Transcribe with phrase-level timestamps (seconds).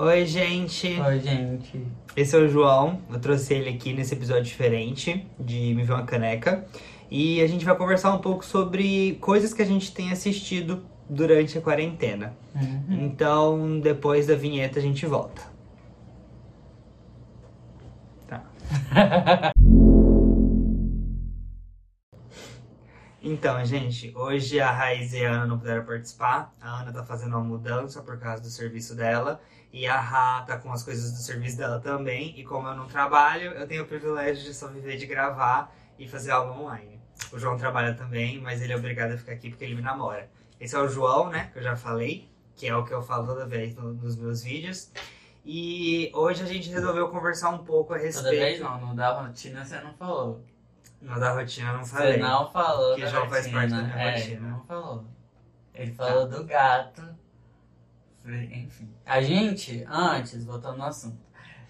[0.00, 1.00] Oi, gente.
[1.00, 1.84] Oi, gente.
[2.14, 3.02] Esse é o João.
[3.10, 6.64] Eu trouxe ele aqui nesse episódio diferente de Me Ver uma Caneca.
[7.10, 11.58] E a gente vai conversar um pouco sobre coisas que a gente tem assistido durante
[11.58, 12.32] a quarentena.
[12.54, 13.06] Uhum.
[13.06, 15.42] Então, depois da vinheta, a gente volta.
[18.28, 18.44] Tá.
[23.20, 26.54] Então, gente, hoje a Raiz e a Ana não puderam participar.
[26.60, 29.40] A Ana tá fazendo uma mudança por causa do serviço dela.
[29.72, 32.38] E a Ra tá com as coisas do serviço dela também.
[32.38, 36.08] E como eu não trabalho, eu tenho o privilégio de só viver de gravar e
[36.08, 36.98] fazer aula online.
[37.32, 40.30] O João trabalha também, mas ele é obrigado a ficar aqui porque ele me namora.
[40.58, 41.50] Esse é o João, né?
[41.52, 44.42] Que eu já falei, que é o que eu falo toda vez no- nos meus
[44.42, 44.90] vídeos.
[45.44, 48.64] E hoje a gente resolveu conversar um pouco a Toda vez respeito.
[48.64, 50.42] não, não da rotina você não falou.
[51.00, 52.16] Não da rotina, eu não Você falei.
[52.18, 53.60] não falou Que da já faz rotina.
[53.60, 54.48] parte da minha é, rotina.
[54.48, 55.04] não falou.
[55.74, 57.02] Ele falou do gato.
[58.34, 58.88] Enfim.
[59.06, 61.18] A gente, antes, voltando no assunto,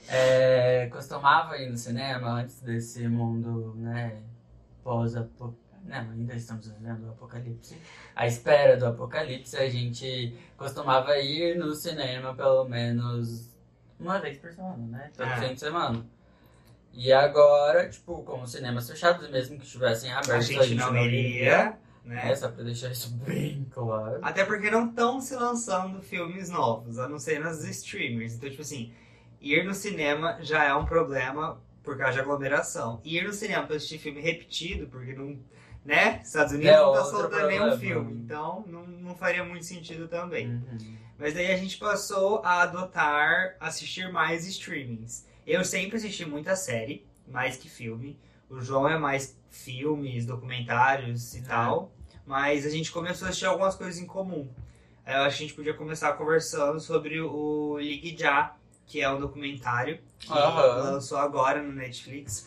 [0.08, 4.22] é, costumava ir no cinema antes desse mundo, né,
[4.82, 5.68] pós-apocalipse.
[5.84, 7.76] Não, ainda estamos vivendo o apocalipse.
[8.14, 13.56] À espera do apocalipse, a gente costumava ir no cinema pelo menos
[13.98, 15.10] uma vez por semana, né?
[15.16, 15.36] Todo É.
[15.48, 16.04] fim de semana.
[16.92, 21.78] E agora, tipo, com os cinemas fechados, mesmo que estivessem A abertos, gente não iria,
[22.08, 22.30] né?
[22.30, 24.18] É, só pra deixar isso bem claro.
[24.22, 28.34] Até porque não estão se lançando filmes novos, a não ser nas streamers.
[28.34, 28.92] Então, tipo assim,
[29.40, 33.00] ir no cinema já é um problema por causa de aglomeração.
[33.04, 35.38] Ir no cinema pra assistir filme repetido, porque não.
[35.84, 36.20] Né?
[36.22, 38.12] Estados Unidos É não tá soltando nenhum filme.
[38.12, 40.46] Então, não, não faria muito sentido também.
[40.48, 40.96] Uhum.
[41.18, 45.26] Mas daí a gente passou a adotar, assistir mais streamings.
[45.46, 48.18] Eu sempre assisti muita série, mais que filme.
[48.50, 51.42] O João é mais filmes, documentários e É.
[51.42, 51.92] tal.
[52.28, 54.46] Mas a gente começou a assistir algumas coisas em comum.
[55.06, 58.54] Aí Eu acho que a gente podia começar conversando sobre o Ligue Já,
[58.86, 60.90] que é um documentário que Aham.
[60.92, 62.46] lançou agora no Netflix.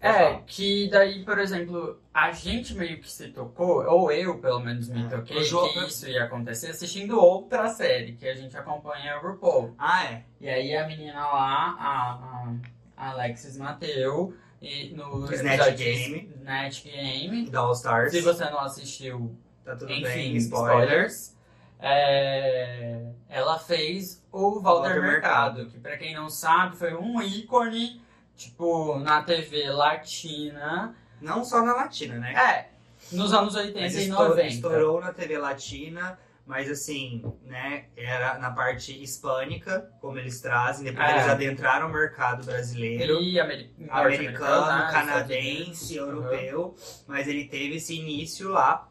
[0.00, 4.88] É, que daí, por exemplo, a gente meio que se tocou, ou eu pelo menos
[4.88, 5.08] me É.
[5.08, 9.18] toquei, O João- que isso ia acontecer assistindo outra série, que a gente acompanha a
[9.20, 9.74] RuPaul.
[9.78, 10.22] Ah, é.
[10.40, 12.52] E aí a menina lá, a,
[12.96, 16.30] a Alexis Mateu, e no Snatch Game.
[16.40, 17.50] Snatch Game.
[17.50, 18.12] Da All Stars.
[18.12, 21.36] Se você não assistiu, Tá tudo enfim, bem, spoilers.
[21.78, 25.70] É, ela fez o Walter, Walter Mercado, Mercado.
[25.70, 28.00] que pra quem não sabe foi um ícone,
[28.36, 30.94] tipo, na TV latina.
[31.20, 32.32] Não só na Latina, né?
[32.34, 32.68] É,
[33.14, 34.46] nos anos 80 Mas e estourou, 90.
[34.48, 36.18] estourou na TV Latina,
[36.52, 41.12] mas assim, né, era na parte hispânica, como eles trazem, depois É.
[41.12, 46.74] eles adentraram o mercado brasileiro, E ameri americano, canadense, europeu,
[47.06, 48.86] mas ele teve esse início lá,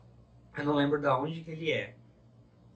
[0.57, 1.93] eu não lembro de onde que ele é.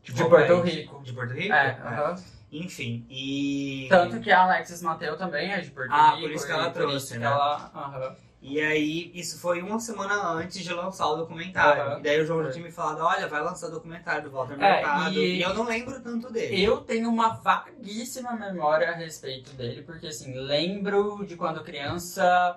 [0.03, 0.75] De qual Porto país?
[0.75, 1.03] Rico.
[1.03, 1.53] De Porto Rico?
[1.53, 1.71] É, É.
[1.81, 2.15] aham.
[2.51, 3.87] Enfim, e...
[3.89, 6.21] Tanto que a Alexis Mateu também é de Porto Ah, Rico.
[6.21, 7.25] por isso que ela trouxe, que né?
[7.25, 8.15] ela- aham.
[8.47, 11.81] E aí, isso foi uma semana antes de lançar o documentário.
[11.81, 11.99] Aham.
[11.99, 14.53] E daí o João já tinha me falado, olha, vai lançar o documentário do Walter
[14.53, 15.13] É, Mercado.
[15.15, 15.41] e- E...
[15.41, 16.63] eu não lembro tanto dele.
[16.63, 22.55] Eu tenho uma vaguíssima memória a respeito dele, porque assim, lembro de quando criança,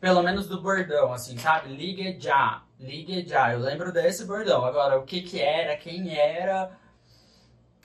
[0.00, 1.68] pelo menos do bordão, assim, sabe?
[1.72, 3.52] Ligue já, ligue já.
[3.52, 4.64] Eu lembro desse bordão.
[4.64, 6.72] Agora, o que que era, quem era.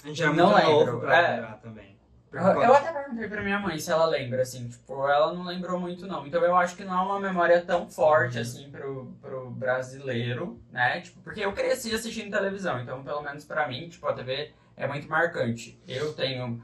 [0.03, 1.35] A gente era Não muito lembro, novo pra é.
[1.35, 1.96] lembrar também.
[2.37, 5.79] Eu, eu até perguntei pra minha mãe se ela lembra, assim, tipo, ela não lembrou
[5.79, 6.25] muito não.
[6.25, 8.41] Então eu acho que não é uma memória tão forte, Uhum.
[8.41, 11.01] assim, pro, pro brasileiro, né?
[11.01, 14.87] Tipo, porque eu cresci assistindo televisão, então pelo menos pra mim, tipo, a TV é
[14.87, 15.79] muito marcante.
[15.87, 16.61] Eu tenho.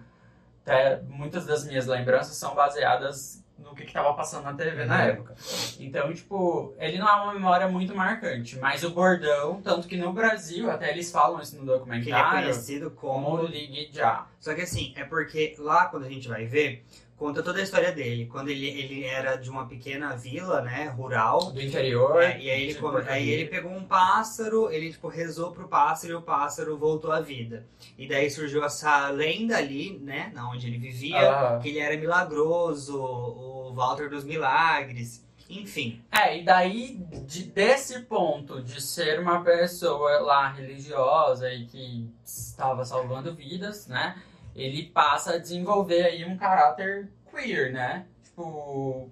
[0.65, 4.95] Até, muitas das minhas lembranças são baseadas no que, que tava passando na TV na
[4.95, 5.01] Uhum.
[5.01, 5.35] época.
[5.79, 10.11] Então, tipo, ele não é uma memória muito marcante, mas o bordão, tanto que no
[10.11, 13.43] Brasil, até eles falam isso no Que ele é documentário, conhecido como como...
[13.43, 14.27] Ligue Já.
[14.39, 16.83] Só que assim, é porque lá quando a gente vai ver,
[17.17, 18.25] conta toda a história dele.
[18.25, 21.51] Quando ele, ele era de uma pequena vila, né, rural.
[21.51, 22.21] Do interior.
[22.21, 26.13] É, e aí ele, Porto aí ele pegou um pássaro, ele tipo rezou pro pássaro
[26.13, 27.65] e o pássaro voltou à vida.
[27.97, 31.59] E daí surgiu essa lenda ali, né, na onde ele vivia, Aham.
[31.59, 36.01] que ele era milagroso, o Walter dos Milagres, enfim.
[36.11, 42.83] É, e daí, de- desse ponto de ser uma pessoa lá religiosa e que estava
[42.85, 44.15] salvando vidas, né?
[44.55, 48.05] Ele passa a desenvolver aí um caráter queer, né?
[48.23, 49.09] Tipo.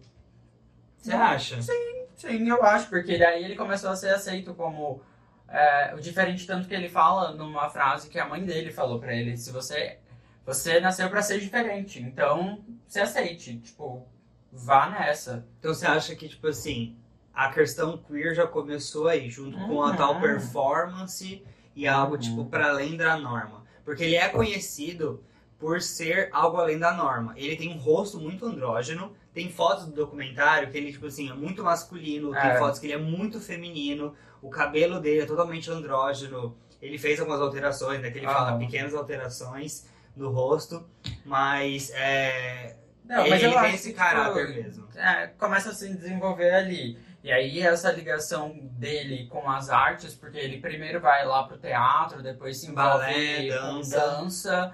[0.98, 1.60] Você acha?
[1.62, 5.02] Sim, eu acho, porque daí ele começou a ser aceito como.
[5.48, 9.14] É, o diferente tanto que ele fala numa frase que a mãe dele falou pra
[9.14, 9.98] ele, se você
[10.46, 14.08] você nasceu pra ser diferente, então se aceite, tipo,
[14.52, 15.46] vá nessa.
[15.60, 16.96] Então você acha que, tipo assim,
[17.34, 19.96] a questão queer já começou aí, junto com a Uhum.
[19.98, 21.44] tal performance
[21.76, 22.20] e algo, Uhum.
[22.20, 23.64] tipo, para além da norma.
[23.84, 25.24] Porque ele é conhecido
[25.62, 27.34] por ser algo além da norma.
[27.38, 31.34] Ele tem um rosto muito andrógeno, tem fotos do documentário que ele, tipo assim, é
[31.36, 32.58] muito masculino, tem É.
[32.58, 36.58] fotos que ele é muito feminino, o cabelo dele é totalmente andrógeno.
[36.82, 38.10] Ele fez algumas alterações, né?
[38.10, 38.58] Que ele fala Aham.
[38.58, 40.84] pequenas alterações no rosto,
[41.24, 42.76] mas é,
[43.06, 44.88] Não, ele, mas ele tem esse que, caráter tipo, mesmo.
[44.96, 46.98] é, começa a se desenvolver ali.
[47.24, 52.24] E aí essa ligação dele com as artes, porque ele primeiro vai lá pro teatro,
[52.24, 54.74] depois se envolve Balé, com dança.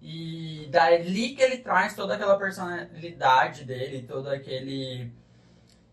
[0.00, 5.10] E dali que ele traz toda aquela personalidade dele, todo aquele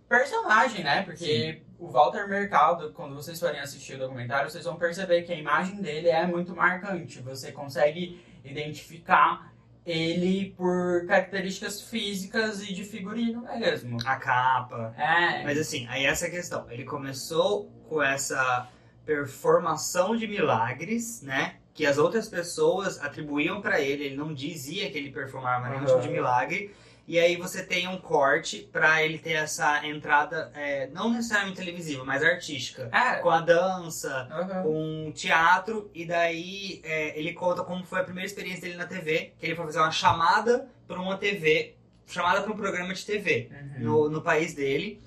[0.07, 1.01] personagem, né?
[1.01, 5.35] Porque o Walter Mercado, quando vocês forem assistir o documentário, vocês vão perceber que a
[5.35, 7.21] imagem dele é muito marcante.
[7.21, 9.51] Você consegue identificar
[9.85, 13.97] ele por características físicas e de figurino mesmo.
[14.05, 14.93] A capa.
[14.97, 16.69] É, Mas assim, aí essa é a questão.
[16.69, 18.69] Ele começou com essa
[19.05, 21.55] performação de milagres, né?
[21.73, 24.05] Que as outras pessoas atribuíam pra ele.
[24.05, 25.87] Ele não dizia que ele performava nenhum Aham.
[25.87, 26.75] tipo de milagre.
[27.05, 32.05] E aí você tem um corte pra ele ter essa entrada, é, não necessariamente televisiva,
[32.05, 32.87] mas artística.
[32.93, 33.15] é.
[33.15, 34.63] Com a dança, Aham.
[34.63, 39.33] com teatro, e daí é, ele conta como foi a primeira experiência dele na TV,
[39.37, 41.75] que ele foi fazer uma chamada para uma TV,
[42.07, 43.83] chamada para um programa de TV Uhum.
[43.83, 45.01] no, no país dele.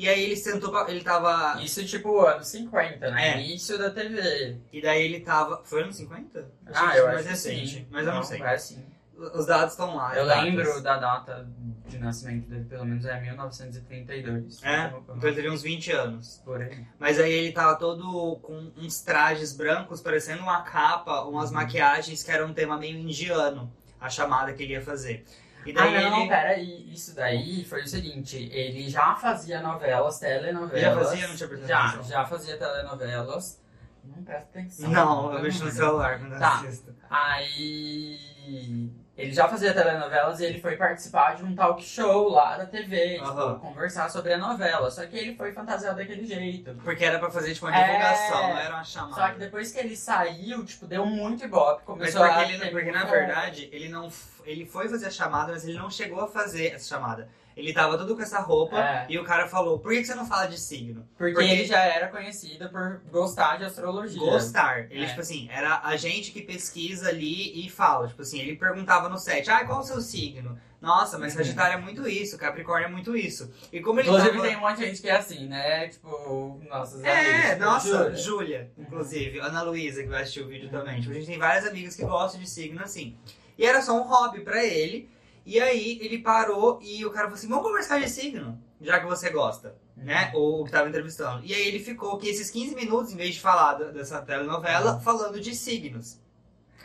[0.00, 1.60] E aí ele sentou, pra, ele tava.
[1.60, 3.30] Isso tipo anos 50, né?
[3.30, 3.40] É.
[3.40, 4.56] Início da TV.
[4.72, 5.60] E daí ele tava.
[5.64, 6.48] Foi anos 50?
[6.66, 7.86] Ah, que eu acho mais que recente, sim.
[7.90, 8.40] mas eu não sei.
[8.40, 8.86] É sim.
[9.16, 10.14] Os dados estão lá.
[10.14, 10.44] Eu as datas.
[10.44, 11.48] lembro da data
[11.88, 14.62] de nascimento dele, pelo menos é 1932.
[14.62, 16.40] É, Então, então ele teria uns 20 anos.
[16.44, 16.86] Por aí.
[17.00, 21.56] Mas aí ele tava todo com uns trajes brancos, parecendo uma capa, umas Uhum.
[21.56, 23.68] maquiagens que era um tema meio indiano,
[24.00, 25.24] a chamada que ele ia fazer.
[25.68, 26.28] E daí ah, não, ele.
[26.28, 26.92] peraí.
[26.92, 30.80] Isso daí foi o seguinte: ele já fazia novelas, telenovelas.
[30.80, 31.28] Já fazia?
[31.28, 33.60] Não tinha prestado Já, já fazia telenovelas.
[34.04, 34.90] Não presta atenção.
[34.90, 36.54] Não, eu mexo no celular eu Tá.
[36.60, 36.94] assisto.
[37.10, 42.64] Aí ele já fazia telenovelas e ele foi participar de um talk show lá da
[42.66, 43.58] TV, tipo, Aham.
[43.58, 44.90] conversar sobre a novela.
[44.90, 46.72] Só que ele foi fantasiado daquele jeito.
[46.84, 47.84] Porque era pra fazer tipo uma É.
[47.84, 49.14] divulgação, não era uma chamada.
[49.14, 51.78] Só que depois que ele saiu, tipo, deu muito ibope.
[51.78, 55.10] Mas Começou porque, a ele, porque na verdade ele não f- ele foi fazer a
[55.10, 57.28] chamada, mas ele não chegou a fazer essa chamada.
[57.56, 59.06] Ele tava todo com essa roupa É.
[59.08, 61.04] e o cara falou: por que, que você não fala de signo?
[61.18, 64.20] Porque, porque- ele já era conhecido por gostar de astrologia.
[64.20, 64.86] Gostar.
[64.92, 65.08] Ele, É.
[65.08, 68.06] tipo assim, era a gente que pesquisa ali e fala.
[68.06, 70.56] Tipo assim, ele perguntava no set: ah, qual o seu signo?
[70.80, 71.38] Nossa, mas Uhum.
[71.38, 73.52] Sagitário é muito isso, Capricórnio é muito isso.
[73.72, 74.46] E como ele Inclusive tava...
[74.46, 75.88] tem um monte de gente que é assim, né?
[75.88, 77.50] Tipo, nossas É, amigas.
[77.50, 78.14] tipo, nossa.
[78.14, 81.00] Júlia, inclusive, Ana Luísa, que vai assistir o vídeo também.
[81.00, 83.16] Tipo, a gente tem várias amigas que gostam de signo assim.
[83.58, 85.10] E era só um hobby pra ele.
[85.44, 89.06] E aí ele parou e o cara falou assim: vamos conversar de signo, já que
[89.06, 90.30] você gosta, né?
[90.34, 91.44] O que tava entrevistando.
[91.44, 95.40] E aí ele ficou que esses 15 minutos, em vez de falar dessa telenovela, falando
[95.40, 96.20] de signos.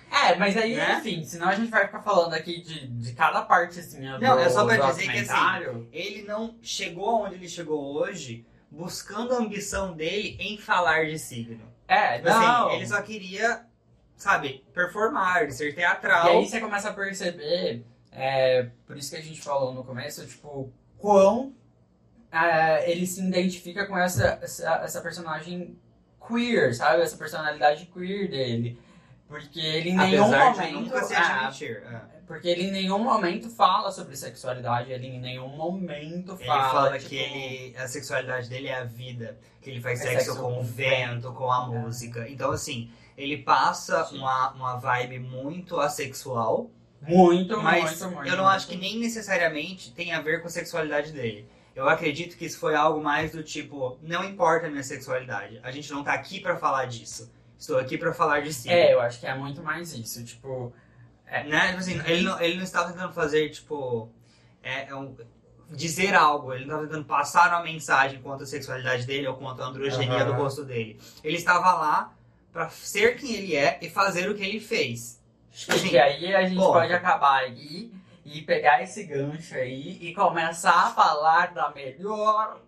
[0.09, 0.97] É, mas aí, Né?
[0.99, 4.49] enfim, senão a gente vai ficar falando aqui de, de cada partezinha Não, do, é
[4.49, 5.87] só pra dizer que, assim.
[5.91, 11.61] Ele não chegou aonde ele chegou hoje buscando a ambição dele em falar de signo.
[11.87, 12.67] É, Tipo não.
[12.67, 13.65] assim, ele só queria,
[14.17, 16.27] sabe, performar, ser E teatral.
[16.27, 20.71] aí você começa a perceber, é, por isso que a gente falou no começo, tipo,
[20.97, 21.53] quão
[22.31, 25.77] é, ele se identifica com essa, essa, essa personagem
[26.27, 27.01] queer, sabe?
[27.03, 28.79] Essa personalidade queer dele.
[29.27, 30.93] Porque ele em nenhum Apesar de momento.
[30.95, 31.77] nunca ah, admitir.
[31.77, 32.01] é.
[32.27, 36.69] porque ele em nenhum momento fala sobre sexualidade, ele em nenhum momento Ele fala.
[36.69, 40.25] fala tipo, que ele, a sexualidade dele é a vida, que ele faz É sexo,
[40.25, 41.79] sexo com o vento, com a É.
[41.79, 42.29] música.
[42.29, 44.17] Então, assim, ele passa Sim.
[44.19, 46.69] uma, uma vibe muito assexual,
[47.01, 48.29] Muito, mas muito, muito.
[48.29, 51.47] eu não acho que nem necessariamente tem a ver com a sexualidade dele.
[51.75, 55.71] Eu acredito que isso foi algo mais do tipo, não importa a minha sexualidade, a
[55.71, 57.31] gente não tá aqui pra falar disso.
[57.57, 58.69] Estou aqui pra falar de si.
[58.69, 60.23] É, eu acho que é muito mais isso.
[60.23, 60.73] Tipo,
[61.25, 61.67] Né?
[61.67, 64.09] Tipo assim, ele, não, ele não estava tentando fazer, tipo,
[64.61, 65.15] é, é um-
[65.71, 69.63] dizer algo, ele não estava tentando passar uma mensagem quanto à sexualidade dele ou quanto
[69.63, 70.25] à androgenia Aham.
[70.25, 70.99] do rosto dele.
[71.23, 72.13] Ele estava lá
[72.53, 75.19] pra ser quem ele é e fazer o que ele fez.
[75.67, 77.91] Assim, E aí a gente pode acabar aí
[78.23, 82.61] e pegar esse gancho aí e começar a falar da melhor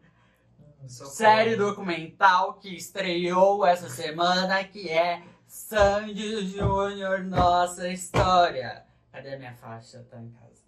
[0.88, 1.16] Socorro.
[1.16, 8.84] série documental que estreou essa semana, que é Sandy Júnior Nossa História.
[9.12, 10.06] Cadê a minha faixa?
[10.12, 10.62] Tá em casa.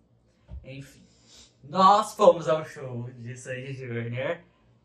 [0.64, 1.04] Enfim,
[1.64, 4.40] nós fomos ao show de Sandy Júnior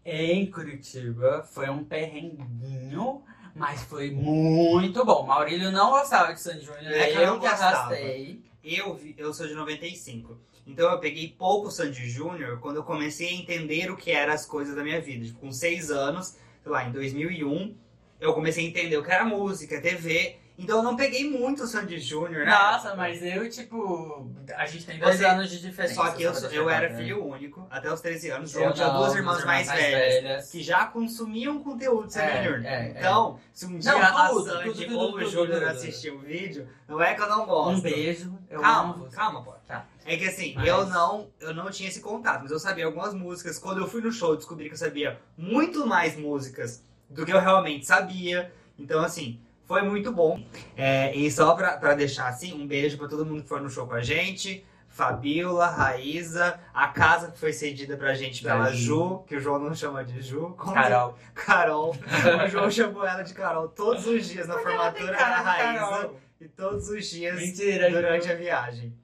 [0.04, 1.42] em Curitiba.
[1.44, 3.22] Foi um perrenguinho,
[3.54, 5.26] mas foi muito bom.
[5.26, 8.40] Maurílio não gostava de Sandy Júnior, É que eu que arrastei.
[8.64, 10.38] Eu, eu sou de 95.
[10.66, 14.46] Então eu peguei pouco Sandy Júnior quando eu comecei a entender o que eram as
[14.46, 15.26] coisas da minha vida.
[15.26, 17.74] Tipo, com seis anos, sei lá, em 2001,
[18.20, 20.36] eu comecei a entender o que era música, TV.
[20.62, 22.50] Então eu não peguei muito o Sandy Júnior, né?
[22.52, 25.94] Nossa, mas eu, tipo, a gente tem dois Você- anos de diferença.
[25.94, 26.96] Só que eu, eu era né?
[26.98, 28.54] filho único, até os 13 anos.
[28.54, 30.50] Eu João tinha duas irmãs mais, velhas, velhas.
[30.50, 32.64] que já consumiam conteúdo de Sandy É, Júnior.
[32.64, 36.10] é, então, se um dia Não, a tudo, Sandy tudo, tudo, ou o Júnior assistir
[36.10, 37.78] o vídeo, não é que eu não gosto.
[37.78, 38.38] Um beijo.
[38.48, 39.16] Eu calma, amo você.
[39.16, 39.52] calma, pô.
[39.66, 39.86] Tá.
[40.04, 43.14] É que assim, Mas- eu não, eu não tinha esse contato, mas eu sabia algumas
[43.14, 43.58] músicas.
[43.58, 47.32] Quando eu fui no show, eu descobri que eu sabia muito mais músicas do que
[47.32, 48.52] eu realmente sabia.
[48.78, 49.40] Então, assim,
[49.72, 50.38] foi muito bom.
[50.76, 53.70] É, e só pra, pra deixar assim, um beijo pra todo mundo que foi no
[53.70, 54.62] show com a gente.
[54.86, 59.24] Fabiola, Raíza, a casa que foi cedida pra gente pela Ju.
[59.26, 60.54] Que o João não chama de Ju.
[60.58, 61.16] como Carol.
[61.34, 61.96] Carol.
[62.44, 66.90] O João chamou ela de Carol todos os dias na formatura da Raíza e todos
[66.90, 68.32] os dias Mentira, durante Ju.
[68.32, 68.94] a viagem.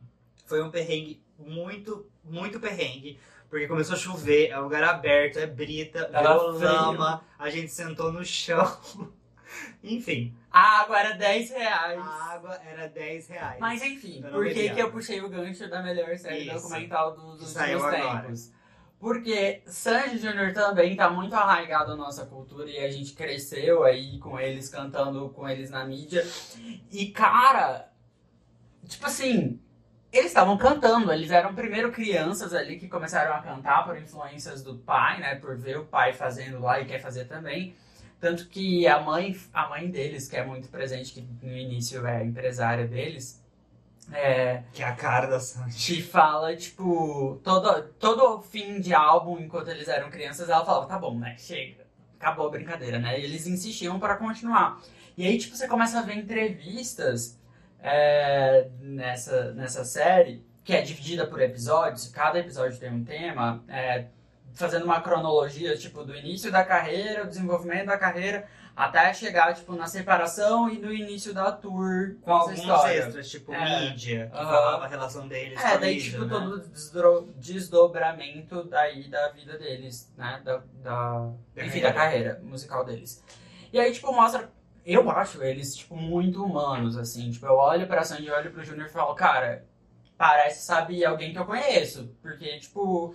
[0.44, 3.18] Foi um perrengue muito, muito perrengue.
[3.48, 8.12] Porque começou a chover, é um lugar aberto, é brita, virou lama, a gente sentou
[8.12, 8.70] no chão.
[9.88, 11.98] Enfim, A água era 10 reais.
[12.00, 13.58] a água era 10 reais.
[13.60, 16.54] Mas enfim, Eu não por que, que eu puxei o gancho da melhor série Isso.
[16.54, 18.20] documental dos últimos saiu agora.
[18.22, 18.52] tempos?
[19.00, 24.18] Porque Sandy Júnior também tá muito arraigado na nossa cultura e a gente cresceu aí
[24.18, 26.26] com eles, cantando com eles na mídia.
[26.90, 27.92] E cara,
[28.88, 29.60] tipo assim,
[30.12, 34.76] eles estavam cantando, eles eram primeiro crianças ali que começaram a cantar por influências do
[34.78, 35.36] pai, né?
[35.36, 37.76] Por ver o pai fazendo lá e quer fazer também.
[38.20, 42.16] Tanto que a mãe, a mãe deles, que é muito presente, que no início é
[42.16, 43.42] a empresária deles,
[44.12, 45.76] é, Que é a cara da Sandy.
[45.76, 50.98] te fala, tipo, todo, todo fim de álbum, enquanto eles eram crianças, ela falava, tá
[50.98, 51.86] bom, né, chega,
[52.18, 54.80] acabou a brincadeira, né, e eles insistiam para continuar.
[55.16, 57.38] E aí, tipo, você começa a ver entrevistas
[57.80, 64.06] é, nessa, nessa série, que é dividida por episódios, cada episódio tem um tema, é,
[64.58, 68.46] fazendo uma cronologia, tipo, do início da carreira, o desenvolvimento da carreira,
[68.76, 72.98] até chegar, tipo, na separação e no início da tour Com alguns história.
[72.98, 73.80] extras, tipo É.
[73.90, 74.46] mídia, que Aham.
[74.50, 76.28] falava a relação deles com É, a daí, mídia, tipo, né?
[76.28, 76.60] todo
[77.36, 80.40] desdobramento daí da vida deles, né?
[80.44, 81.88] Da, da, Da enfim, carreira.
[81.88, 83.22] da carreira musical deles.
[83.72, 84.50] E aí, tipo, mostra.
[84.84, 87.30] Eu acho eles, tipo, muito humanos, assim.
[87.30, 89.66] Tipo, eu olho pra Sandy, eu olho pro Júnior e falo, cara,
[90.16, 92.16] parece, sabe, alguém que eu conheço.
[92.22, 93.14] Porque, tipo,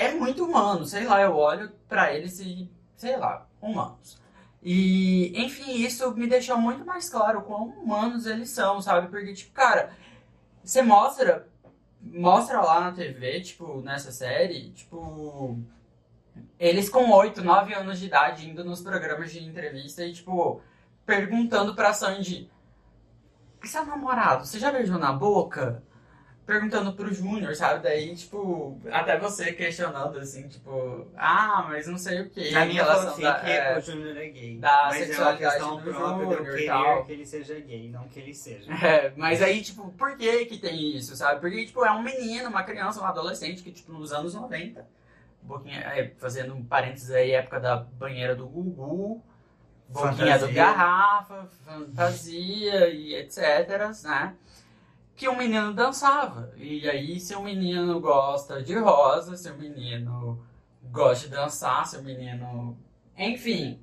[0.00, 0.86] é muito humano.
[0.86, 4.18] Sei lá, eu olho pra eles e, sei lá, humanos.
[4.62, 9.08] E, enfim, isso me deixou muito mais claro quão humanos eles são, sabe?
[9.08, 9.92] Porque, tipo, cara,
[10.62, 11.48] você mostra,
[12.00, 15.58] mostra lá na TV, tipo, nessa série, tipo,
[16.58, 20.62] eles com 8, 9 anos de idade indo nos programas de entrevista e, tipo,
[21.04, 22.50] perguntando pra Sandy,
[23.64, 25.82] seu namorado, você já beijou na boca?
[26.46, 27.82] Perguntando pro Júnior, sabe?
[27.84, 32.50] Daí, tipo, até você questionando, assim, tipo, ah, mas não sei o que.
[32.50, 34.58] Na minha fanfic, é, o Júnior é gay.
[34.58, 37.04] da mas é uma sexualidade questão do própria Júnior querer tal.
[37.04, 38.70] que ele seja gay, não que ele seja.
[38.82, 41.40] É, mas aí, tipo, por que que tem isso, sabe?
[41.40, 44.84] Porque, tipo, é um menino, uma criança, um adolescente que, tipo, nos anos 90,
[45.44, 49.22] um pouquinho, é, fazendo um parênteses aí, época da banheira do Gugu,
[49.88, 53.68] boquinha do garrafa, fantasia e etc,
[54.04, 54.34] né?
[55.20, 56.50] Que um menino dançava.
[56.56, 60.42] E aí, se o menino gosta de rosa, se o menino
[60.90, 62.74] gosta de dançar, se o menino...
[63.18, 63.78] Enfim,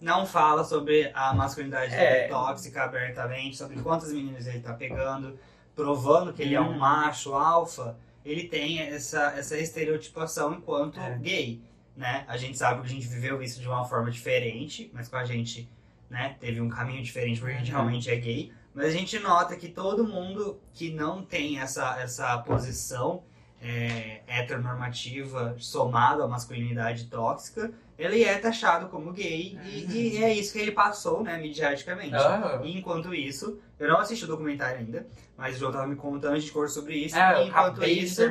[0.00, 2.28] Não fala sobre a masculinidade É.
[2.28, 5.36] tóxica abertamente, sobre quantas meninas ele tá pegando,
[5.74, 6.78] provando que ele é um Hum.
[6.78, 7.96] macho alfa.
[8.24, 11.18] Ele tem essa, essa estereotipação enquanto É.
[11.18, 11.60] gay,
[11.96, 12.24] né?
[12.28, 15.24] A gente sabe que a gente viveu isso de uma forma diferente, mas com a
[15.24, 15.68] gente,
[16.08, 17.78] né, teve um caminho diferente porque a gente Uhum.
[17.78, 18.52] realmente é gay.
[18.76, 23.22] Mas a gente nota que todo mundo que não tem essa, essa posição
[23.60, 29.90] é, heteronormativa somado à masculinidade tóxica, ele é taxado como gay e, Uhum.
[29.92, 32.14] e é isso que ele passou, né, midiaticamente.
[32.62, 35.06] E enquanto isso, eu não assisti o documentário ainda,
[35.36, 37.16] mas o João tava me contando, a gente conversou sobre isso.
[37.16, 38.22] é, e eu enquanto isso,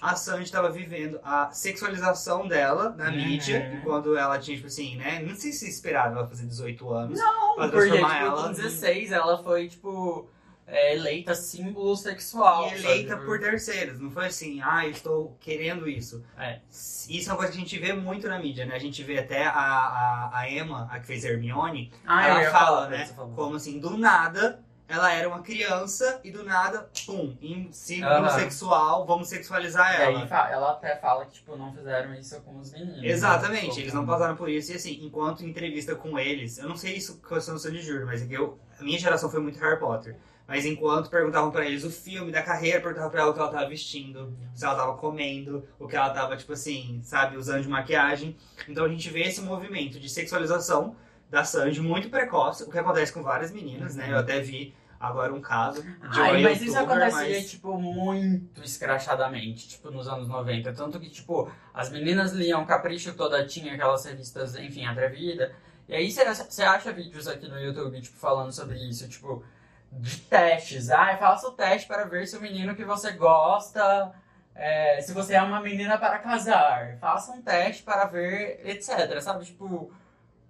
[0.00, 3.16] a Sandy estava vivendo a sexualização dela na Uhum.
[3.16, 5.20] mídia, enquanto ela tinha, tipo assim, né?
[5.26, 7.18] Não sei se esperava ela fazer 18 anos.
[7.18, 10.28] Não, pra porque, tipo, transformar ela com em- 16 ela foi, tipo,
[10.68, 12.68] é, eleita símbolo sexual.
[12.68, 13.24] E eleita sabe?
[13.24, 16.24] por terceiros, não foi assim, ah, eu estou querendo isso.
[16.36, 16.58] É.
[16.68, 18.74] Isso é uma coisa que a gente vê muito na mídia, né?
[18.74, 22.76] A gente vê até a, a, a Emma, a que fez Hermione, Ah, ela fala,
[22.86, 23.08] falar né?
[23.36, 29.04] Como assim, do nada, ela era uma criança e do nada, pum, em símbolo sexual,
[29.06, 30.50] vamos sexualizar E aí ela.
[30.50, 33.00] ela até fala que, tipo, não fizeram isso com os meninos.
[33.02, 33.08] né?
[33.08, 34.72] Exatamente, Tipo, eles não passaram por isso.
[34.72, 38.06] E assim, enquanto entrevista com eles, eu não sei isso com questão do Sandy Júnior,
[38.06, 40.16] mas é que eu, a minha geração foi muito Harry Potter.
[40.48, 43.50] Mas enquanto perguntavam pra eles o filme da carreira, perguntavam pra ela o que ela
[43.50, 47.68] tava vestindo, se ela tava comendo, o que ela tava, tipo assim, sabe, usando de
[47.68, 48.36] maquiagem.
[48.68, 50.94] Então a gente vê esse movimento de sexualização
[51.30, 54.10] da Sandy muito precoce, o que acontece com várias meninas, né?
[54.10, 58.62] Eu até vi agora um caso de uma Ai, mas isso acontecia, mas- tipo, muito
[58.62, 60.72] escrachadamente, tipo, nos anos 90.
[60.72, 65.52] Tanto que, tipo, as meninas liam Capricho toda, tinha aquelas revistas, enfim, Atrevida.
[65.88, 69.44] E aí você acha vídeos aqui no YouTube, tipo, falando sobre isso, tipo,
[69.92, 70.90] de testes.
[70.90, 74.12] Ai, faça o teste para ver se o menino que você gosta,
[74.54, 76.96] é, se você é uma menina para casar.
[76.98, 79.44] Faça um teste para ver, etc, sabe?
[79.44, 79.92] Tipo,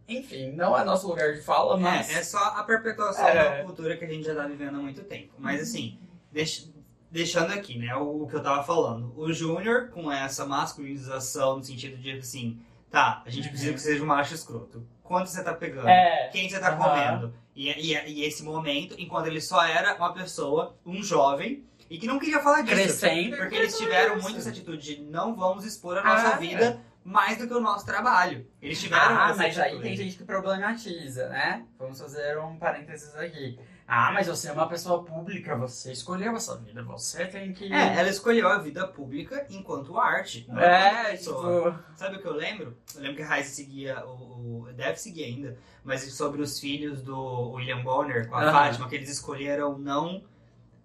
[0.09, 2.09] enfim, não é nosso lugar de fala, mas...
[2.15, 3.59] É, é só a perpetuação É.
[3.59, 5.33] da cultura que a gente já tá vivendo há muito tempo.
[5.39, 5.99] Mas assim,
[6.31, 6.71] deix-
[7.11, 9.13] deixando aqui, né, o, o que eu tava falando.
[9.17, 12.59] O Júnior, com essa masculinização no sentido de assim,
[12.91, 13.51] tá, a gente Uhum.
[13.51, 14.87] precisa que seja um macho escroto.
[15.03, 15.89] Quanto você tá pegando?
[15.89, 16.29] É.
[16.33, 16.79] Quem você tá Aham.
[16.83, 17.35] comendo?
[17.55, 22.07] E, e, e esse momento, enquanto ele só era uma pessoa, um jovem, e que
[22.07, 22.75] não queria falar disso.
[22.75, 23.37] Crescendo.
[23.37, 27.39] Porque eles tiveram muito essa atitude de não vamos expor a nossa Ah, vida mais
[27.39, 28.47] do que o nosso trabalho.
[28.61, 29.83] Eles tiveram Ah, mas aí atitude.
[29.83, 31.65] tem gente que problematiza, né?
[31.79, 33.59] Vamos fazer um parênteses aqui.
[33.89, 37.73] Ah, mas você é uma pessoa pública, você escolheu essa vida, você tem que.
[37.73, 40.45] É, ela escolheu a vida pública enquanto arte.
[40.49, 41.75] não enquanto É, tipo.
[41.95, 42.77] Sabe o que eu lembro?
[42.97, 47.01] Eu lembro que a Raiz seguia o, o- Deve seguir ainda, mas sobre os filhos
[47.01, 48.53] do William Bonner com a Aham.
[48.53, 50.25] Fátima, que eles escolheram não.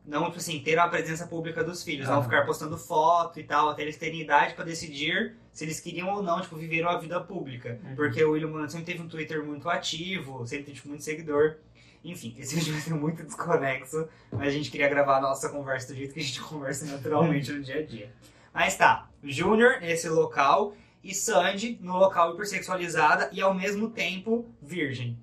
[0.06, 2.24] Não, tipo assim, ter uma presença pública dos filhos, não Aham.
[2.24, 6.24] ficar postando foto e tal, até eles terem idade pra decidir se eles queriam ou
[6.24, 7.80] não, tipo, viver uma vida pública.
[7.84, 7.96] Uhum.
[7.96, 11.58] Porque o William Bonner sempre teve um Twitter muito ativo, sempre teve tipo, muito seguidor.
[12.04, 15.90] Enfim, esse vídeo vai ser muito desconexo, mas a gente queria gravar a nossa conversa
[15.90, 18.12] do jeito que a gente conversa naturalmente no dia a dia.
[18.54, 25.18] Mas tá, Júnior nesse local e Sandy no local hipersexualizada e ao mesmo tempo virgem.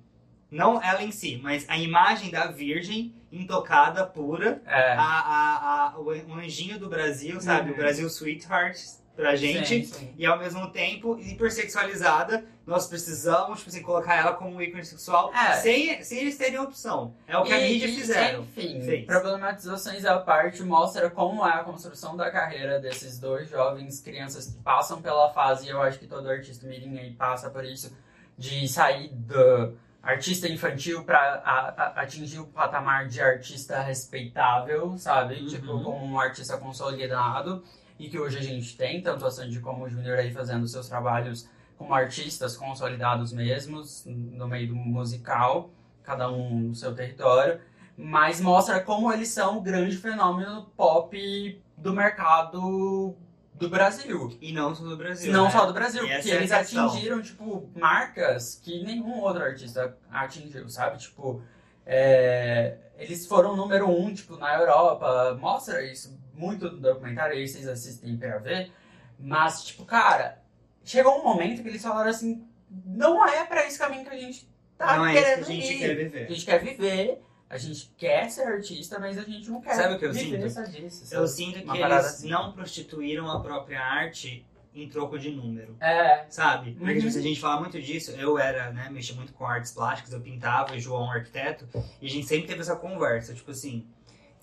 [0.51, 4.93] Não ela em si, mas a imagem da virgem intocada, pura, É.
[4.93, 7.69] a, a, a, o anjinho do Brasil, sabe?
[7.69, 7.75] Uhum.
[7.75, 8.77] O Brasil Sweetheart
[9.15, 9.67] pra gente.
[9.67, 10.13] Sim, sim.
[10.17, 15.31] E ao mesmo tempo, hipersexualizada, nós precisamos, tipo assim, colocar ela como um ícone sexual
[15.33, 15.53] É.
[15.57, 17.13] sem, sem eles terem opção.
[17.27, 18.43] É o que a E- mídia e, fizeram.
[18.43, 19.05] Enfim, Fez.
[19.05, 24.57] problematizações à parte mostra como é a construção da carreira desses dois jovens crianças que
[24.63, 27.95] passam pela fase, e eu acho que todo artista mirim aí passa por isso,
[28.37, 35.35] de sair do artista infantil para atingir o patamar de artista respeitável, sabe?
[35.41, 35.47] Uhum.
[35.47, 37.63] Tipo, como um artista consolidado,
[37.99, 40.87] e que hoje a gente tem, tanto a Sandy como o Júnior aí fazendo seus
[40.87, 45.69] trabalhos como artistas consolidados mesmos, no meio do musical,
[46.03, 47.59] cada um no seu território,
[47.97, 53.15] mas mostra como eles são o grande fenômeno pop do mercado
[53.59, 54.37] do Brasil.
[54.41, 55.31] E não só do Brasil.
[55.31, 55.51] Não né?
[55.51, 56.87] só do Brasil, E porque é a eles questão.
[56.87, 60.97] atingiram, tipo, marcas que nenhum outro artista atingiu, sabe?
[60.97, 61.41] Tipo,
[61.85, 67.67] é, eles foram número um, tipo, na Europa, mostra isso muito no documentário, aí vocês
[67.67, 68.71] assistem pra ver,
[69.19, 70.41] mas, tipo, cara,
[70.83, 72.47] chegou um momento que eles falaram assim,
[72.85, 75.51] não é pra esse caminho que a gente tá não é isso que querendo a
[75.51, 75.79] gente ir.
[75.79, 76.27] quer A viver.
[76.29, 79.99] gente quer viver, a gente quer ser artista, mas a gente não quer Sabe o
[79.99, 80.37] que eu sinto?
[80.69, 81.13] disso.
[81.13, 82.29] Eu sinto que eles assim.
[82.29, 85.75] não prostituíram a própria arte em troco de número.
[85.81, 86.73] É, Sabe?
[86.73, 86.99] Porque Uhum.
[86.99, 90.13] tipo, se a gente fala muito disso, eu era, né, mexia muito com artes plásticas,
[90.13, 91.67] eu pintava, e João um arquiteto,
[91.99, 93.87] e a gente sempre teve essa conversa, tipo assim,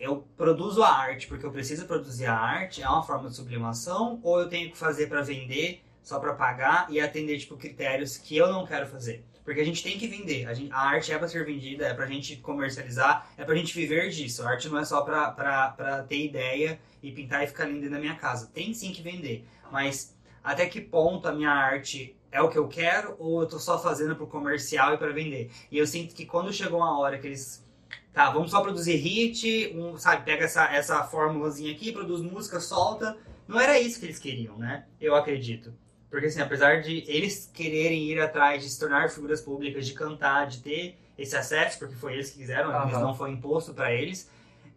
[0.01, 4.19] eu produzo a arte porque eu preciso produzir a arte, é uma forma de sublimação,
[4.23, 8.37] ou eu tenho que fazer pra vender, só pra pagar e atender, tipo, critérios que
[8.37, 9.25] eu não quero fazer.
[9.47, 11.95] Porque a gente tem que vender, a, gente- a arte é pra ser vendida, é
[11.95, 14.43] pra gente comercializar, é pra gente viver disso.
[14.43, 18.17] A arte não é só pra ter ideia e pintar e ficar linda na minha
[18.17, 18.51] casa.
[18.53, 22.67] Tem sim que vender, mas até que ponto a minha arte é o que eu
[22.67, 25.49] quero ou eu tô só fazendo pro comercial e pra vender?
[25.71, 27.65] E eu sinto que quando chegou uma hora que eles
[28.13, 33.17] tá, vamos só produzir hit, um, sabe, pega essa essa formulazinha aqui, produz música, solta,
[33.47, 34.87] não era isso que eles queriam, né?
[35.01, 35.73] Eu acredito.
[36.11, 40.47] Porque assim, apesar de eles quererem ir atrás de se tornar figuras públicas, de cantar,
[40.47, 44.31] de ter esse acesso, porque foi eles que quiseram, eles não foi imposto pra eles,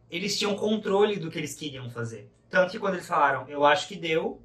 [0.10, 2.30] eles tinham controle do que eles queriam fazer.
[2.50, 4.42] Tanto que quando eles falaram, eu acho que deu,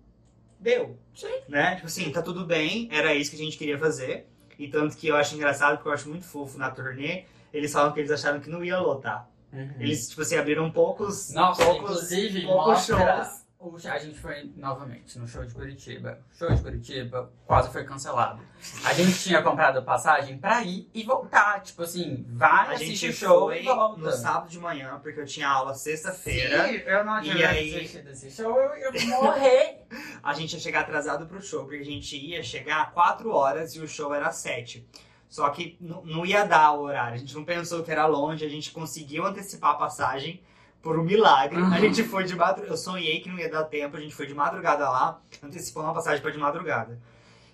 [0.61, 0.99] deu.
[1.15, 1.41] Sim.
[1.49, 1.77] Né?
[1.77, 4.27] Tipo assim, tá tudo bem, era isso que a gente queria fazer.
[4.59, 7.93] E tanto que eu acho engraçado, porque eu acho muito fofo na turnê, eles falam
[7.93, 9.29] que eles acharam que não ia lotar.
[9.53, 9.75] Uhum.
[9.79, 11.33] Eles, tipo assim, abriram poucos.
[11.33, 13.25] Nossa, poucos, inclusive, poucos mostra...
[13.25, 13.44] shows.
[13.91, 16.19] A gente foi novamente no show de Curitiba.
[16.33, 18.43] O show de Curitiba quase foi cancelado.
[18.85, 21.63] A gente tinha comprado passagem pra ir e voltar.
[21.63, 24.01] Tipo assim, vai, A assiste gente o show e volta.
[24.01, 26.69] no sábado de manhã, porque eu tinha aula sexta-feira.
[26.69, 29.83] Sim, eu não E tivesse aí- assistido esse show, eu ia morrer.
[30.23, 33.75] A gente ia chegar atrasado pro show, porque a gente ia chegar a 4 horas
[33.75, 34.87] e o show era às 7.
[35.29, 37.15] Só que não ia dar o horário.
[37.15, 40.43] A gente não pensou que era longe, a gente conseguiu antecipar a passagem
[40.85, 41.61] por um milagre.
[41.61, 41.73] Uhum.
[41.73, 42.71] A gente foi de madrugada.
[42.71, 45.95] Eu sonhei que não ia dar tempo, a gente foi de madrugada lá, antecipando uma
[45.95, 47.01] passagem para de madrugada.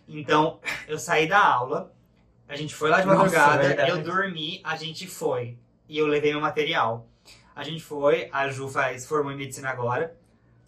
[0.08, 1.94] Então, eu saí da aula,
[2.48, 3.90] A gente foi lá de Nossa, madrugada, verdade.
[3.90, 5.56] eu dormi, a gente foi.
[5.88, 7.06] E eu levei meu material.
[7.54, 10.16] A gente foi, a Ju faz, formou em medicina agora.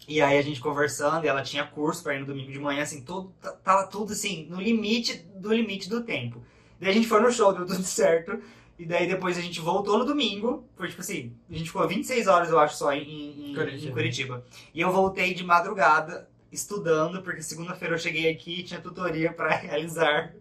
[0.07, 2.83] E aí a gente conversando, e ela tinha curso pra ir no domingo de manhã,
[2.83, 6.41] assim, tudo, tava tudo assim, no limite do limite do tempo.
[6.79, 8.39] Daí a gente foi no show, deu tudo certo.
[8.77, 10.67] E daí depois a gente voltou no domingo.
[10.75, 13.89] Foi tipo assim, a gente ficou 26 horas, eu acho, só em, em- Curitiba.
[13.89, 14.45] em Curitiba.
[14.73, 19.49] E eu voltei de madrugada estudando, porque segunda-feira eu cheguei aqui e tinha tutoria pra
[19.55, 20.33] realizar.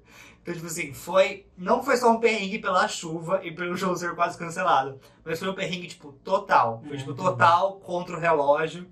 [0.42, 1.46] Então, tipo assim, foi.
[1.56, 4.98] Não foi só um perrengue pela chuva e pelo show ser quase cancelado.
[5.24, 6.82] Mas foi um perrengue, tipo, total.
[6.88, 7.16] Foi, tipo, Uhum.
[7.16, 8.86] total contra o relógio.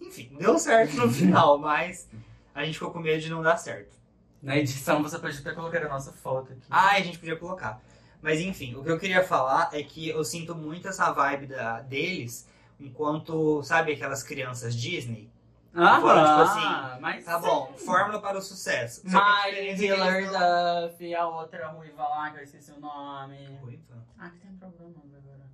[0.00, 2.08] Enfim, deu certo no final, mas
[2.54, 3.94] a gente ficou com medo de não dar certo.
[4.42, 6.62] Na edição você pode até colocar a nossa foto aqui.
[6.68, 7.80] Ah, a gente podia colocar.
[8.26, 11.80] Mas enfim, o que eu queria falar é que eu sinto muito essa vibe da,
[11.80, 12.48] deles
[12.80, 15.30] enquanto, sabe, aquelas crianças Disney?
[15.72, 19.02] ah, foram, tipo assim, mas Tá bom, fórmula para o sucesso.
[19.16, 23.60] A Miley, diferença é Duff, a outra ruiva lá, que eu esqueci o nome.
[23.62, 24.04] Ruiva?
[24.18, 25.46] Ah, que tem problema agora.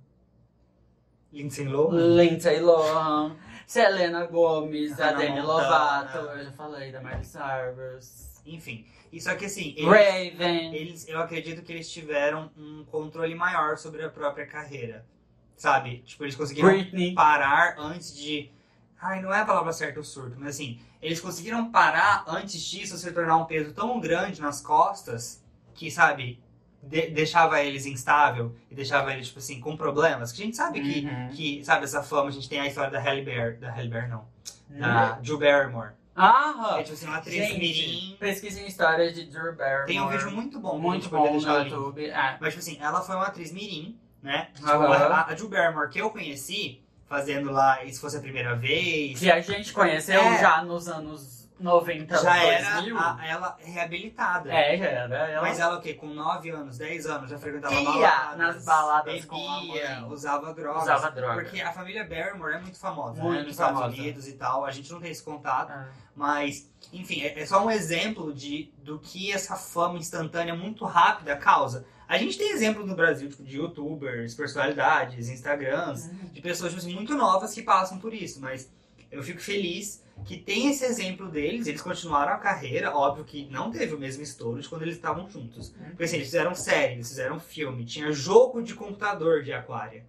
[1.31, 2.15] Lindsay Lohan?
[2.15, 3.35] Lindsay Lohan,
[3.67, 5.61] Selena Gomez, a Hannah Demi Montana.
[5.61, 8.32] Lovato, eu já falei da Miley Cyrus.
[8.45, 9.85] Enfim, e só que assim, eles,
[10.37, 10.75] Raven.
[10.75, 15.05] eles, eu acredito que eles tiveram um controle maior sobre a própria carreira.
[15.55, 15.99] Sabe?
[15.99, 17.13] Tipo, eles conseguiram Britney.
[17.13, 18.49] parar antes de.
[18.99, 22.97] Ai, não é a palavra certa o surto, mas assim, eles conseguiram parar antes disso
[22.97, 25.43] se tornar um peso tão grande nas costas
[25.75, 26.41] que, sabe,
[26.81, 30.31] de- deixava eles instável e deixava eles, tipo assim, com problemas.
[30.31, 31.29] Que a gente sabe que, Uhum.
[31.29, 34.07] que, sabe, essa fama, a gente tem a história da Halle Berry, da Halle Berry
[34.09, 34.25] não,
[34.69, 34.79] Uhum.
[34.79, 35.91] da Drew Barrymore.
[36.15, 38.17] Ah, É tipo assim, uma atriz gente, mirim.
[38.19, 39.87] pesquisem histórias de Drew Barrymore.
[39.87, 41.41] Tem um vídeo muito bom, muito bom no.
[41.41, 42.11] YouTube.
[42.11, 44.49] Ah, Mas, tipo assim, ela foi uma atriz mirim, né?
[44.53, 44.93] Tipo, Aham.
[44.93, 49.17] a, a Drew Barrymore que eu conheci, fazendo lá, e se fosse a primeira vez,
[49.19, 50.39] que a gente conheceu É.
[50.39, 52.97] já nos anos 90, já era 2000.
[52.97, 54.51] a- ela reabilitada.
[54.53, 55.15] É, já era.
[55.29, 55.41] Ela...
[55.41, 55.93] Mas ela o quê?
[55.93, 58.37] Com 9 anos, 10 anos, já frequentava Ia baladas.
[58.37, 60.11] nas baladas com a bebia, mãe.
[60.11, 60.83] usava drogas.
[60.83, 61.41] usava droga.
[61.41, 63.23] Porque a família Barrymore é muito famosa, né?
[63.23, 63.97] Muito Nos Estados famosa.
[64.01, 64.65] Unidos e tal.
[64.65, 65.71] A gente não tem esse contato.
[65.71, 65.87] Ah.
[66.15, 71.35] Mas, enfim, é, é só um exemplo de, do que essa fama instantânea muito rápida
[71.35, 71.85] causa.
[72.07, 76.93] A gente tem exemplo no Brasil, tipo, de youtubers, personalidades, instagrams, de pessoas tipo assim,
[76.93, 78.39] muito novas que passam por isso.
[78.39, 78.69] Mas
[79.13, 83.71] eu fico feliz que tem esse exemplo deles, eles continuaram a carreira, óbvio que não
[83.71, 85.73] teve o mesmo estouro de quando eles estavam juntos.
[85.89, 90.05] Porque assim, eles fizeram série, eles fizeram filme, tinha jogo de computador de Aquária.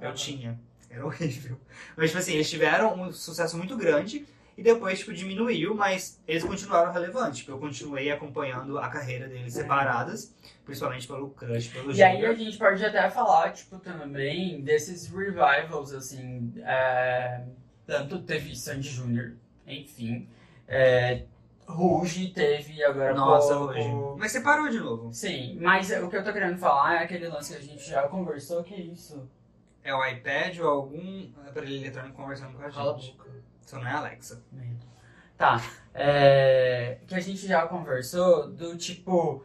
[0.00, 0.14] Eu Aham.
[0.14, 0.60] tinha.
[0.90, 1.58] Era horrível.
[1.96, 4.26] Mas, tipo assim, eles tiveram um sucesso muito grande
[4.56, 7.40] e depois, tipo, diminuiu, mas eles continuaram relevantes.
[7.40, 12.34] Tipo, eu continuei acompanhando a carreira deles separadas, principalmente pelo Crush, pelo E aí a
[12.34, 17.42] gente pode até falar, tipo, também desses revivals, assim, é,
[17.86, 19.34] tanto teve Sandy Júnior,
[19.66, 20.28] enfim,
[20.68, 21.24] é,
[21.66, 23.72] Ruge teve agora Nossa, pouco.
[23.72, 23.88] hoje.
[24.18, 25.12] Mas você parou de novo.
[25.12, 28.06] Sim, mas o que eu tô querendo falar é aquele lance que a gente já
[28.08, 29.28] conversou, que é isso.
[29.82, 33.16] É o iPad ou algum aparelho eletrônico conversando com a Cala a gente.
[33.16, 33.30] boca.
[33.64, 34.42] Isso não é Alexa.
[35.36, 35.60] Tá.
[35.92, 39.44] É, que a gente já conversou do tipo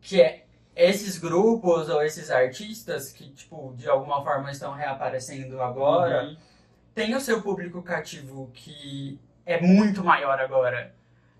[0.00, 6.24] que é esses grupos ou esses artistas que, tipo, de alguma forma estão reaparecendo agora,
[6.24, 6.36] Uhum.
[6.94, 10.94] Tem o seu público cativo que é muito maior agora.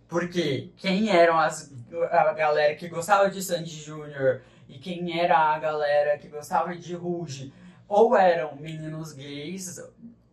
[0.09, 1.73] Porque quem eram as,
[2.11, 6.95] a galera que gostava de Sandy Júnior e quem era a galera que gostava de
[6.95, 7.53] Ruge,
[7.89, 9.81] ou eram meninos gays,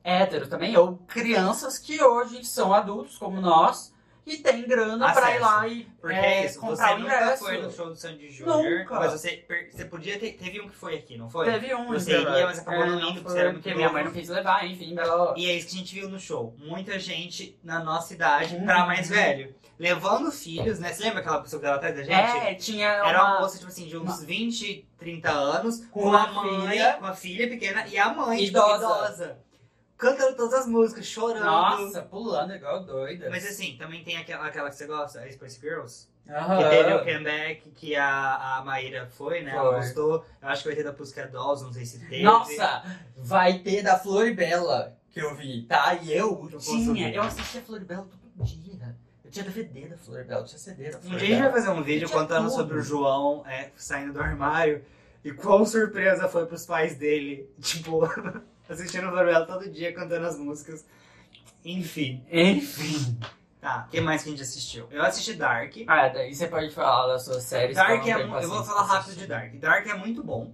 [0.04, 3.94] héteros também, ou crianças que hoje são adultos como nós
[4.28, 5.42] e têm grana pra ir Acesso.
[5.42, 7.44] lá e Porque é, é isso, comprar você o nunca ingresso.
[7.46, 8.96] foi no show do Sandy Júnior, Nunca.
[8.96, 10.34] mas você, per- você podia ter.
[10.34, 11.46] Teve um que foi aqui, não foi?
[11.52, 13.88] Teve um, Você iria, mas acabou não É, indo, porque você era muito porque minha
[13.88, 13.94] novo.
[13.98, 15.34] mãe não quis levar, enfim, blá.
[15.38, 16.54] E é isso que a gente viu no show.
[16.60, 18.66] Muita gente na nossa idade Uhum.
[18.66, 19.56] pra mais velho.
[19.80, 20.92] Levando filhos, né?
[20.92, 22.12] Você lembra aquela pessoa que tava atrás da gente?
[22.48, 23.40] É, tinha Era uma uma...
[23.42, 26.94] moça, tipo assim, de uns 20, 30 anos, Com com, a mãe, filha.
[27.00, 28.76] com a filha pequena e a mãe, tipo, Idosa.
[28.86, 29.38] idosa.
[29.98, 31.44] Cantando todas as músicas, chorando.
[31.46, 33.30] Nossa, pulando igual doida.
[33.30, 36.08] Mas assim, também tem aquela, aquela que você gosta, a Spice Girls.
[36.30, 36.58] Aham.
[36.58, 39.52] Que teve o comeback que a, a Maíra foi, né?
[39.52, 39.76] Ela Foi.
[39.78, 40.26] gostou.
[40.42, 42.22] Eu acho que vai ter da Pussycat Dolls, não sei se teve.
[42.22, 42.84] Nossa,
[43.16, 45.96] vai ter da Floribela que eu vi, tá?
[45.96, 48.06] E eu Eu tinha, eu assistia a Floribela
[48.36, 48.96] todo dia.
[49.24, 51.20] Eu tinha DVD da Floribela, eu tinha CD da Um Floribela.
[51.26, 52.56] dia a gente vai fazer um vídeo contando tudo.
[52.56, 54.84] sobre o João é, saindo do armário
[55.24, 57.50] e qual surpresa foi pros pais dele.
[57.62, 58.02] Tipo,
[58.70, 60.86] assistindo o Floribela todo dia, cantando as músicas.
[61.66, 62.24] Enfim.
[62.32, 63.18] Enfim.
[63.60, 64.88] Tá, o que mais que a gente assistiu?
[64.92, 65.74] Eu assisti Dark.
[65.88, 67.76] Ah, daí você pode falar das suas séries.
[67.76, 69.26] Dark não é tenho mu- Eu vou falar rápido de.
[69.28, 69.54] Dark.
[69.56, 70.54] Dark é muito bom.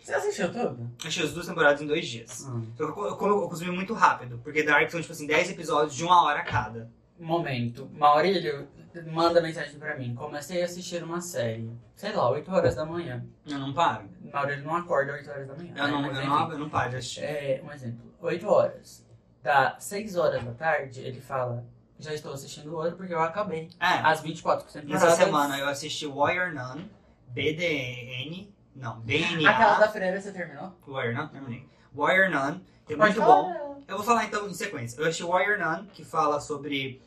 [0.00, 0.88] Você assistiu tudo?
[1.04, 2.46] Achei as duas temporadas em dois dias.
[2.46, 2.64] Hum.
[2.78, 6.22] Eu, eu, eu consumi muito rápido, porque Dark são, tipo assim, 10 episódios de uma
[6.22, 6.88] hora cada.
[7.18, 7.90] momento.
[7.92, 8.68] Maurílio
[9.02, 10.14] manda mensagem pra mim.
[10.14, 11.70] Comecei a assistir uma série.
[11.94, 13.24] Sei lá, 8 horas da manhã.
[13.46, 14.08] Eu não paro.
[14.32, 15.74] Maurílio não acorda 8 horas da manhã.
[15.76, 17.20] Eu não, Mas, eu não, eu não paro de assistir.
[17.24, 18.12] É, um exemplo.
[18.20, 19.06] 8 horas.
[19.42, 21.64] Da 6 horas da tarde, ele fala.
[21.98, 23.70] Já estou assistindo outro porque eu acabei.
[23.80, 25.02] É, As 24 temporadas.
[25.02, 26.84] Nessa semana eu assisti Warrior Nun,
[27.28, 29.48] BDN, não, BNA.
[29.48, 30.74] Aquela da freira você terminou?
[30.86, 31.66] Warrior Nun, terminei.
[31.94, 33.82] Warrior Nun, que é muito bom.
[33.88, 35.00] Eu vou falar então em sequência.
[35.00, 37.00] Eu assisti Warrior Nun, que fala sobre.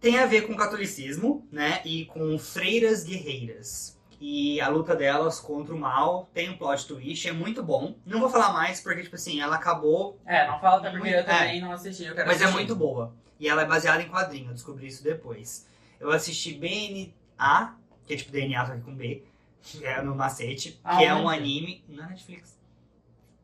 [0.00, 1.80] Tem a ver com o catolicismo, né?
[1.84, 3.96] E com freiras guerreiras.
[4.20, 7.96] E a luta delas contra o mal tem um plot twist, é muito bom.
[8.04, 11.18] Não vou falar mais porque, tipo assim, ela acabou É, não fala até porque eu
[11.18, 11.22] é.
[11.22, 12.04] também não assisti.
[12.04, 12.56] Eu quero Mas é assistir.
[12.58, 13.14] muito boa.
[13.38, 15.66] E ela é baseada em quadrinho, eu descobri isso depois.
[16.00, 19.22] Eu assisti BNA, que é tipo DNA, só que com B,
[19.62, 21.84] que é no macete, que é um anime.
[21.88, 22.56] Na Netflix.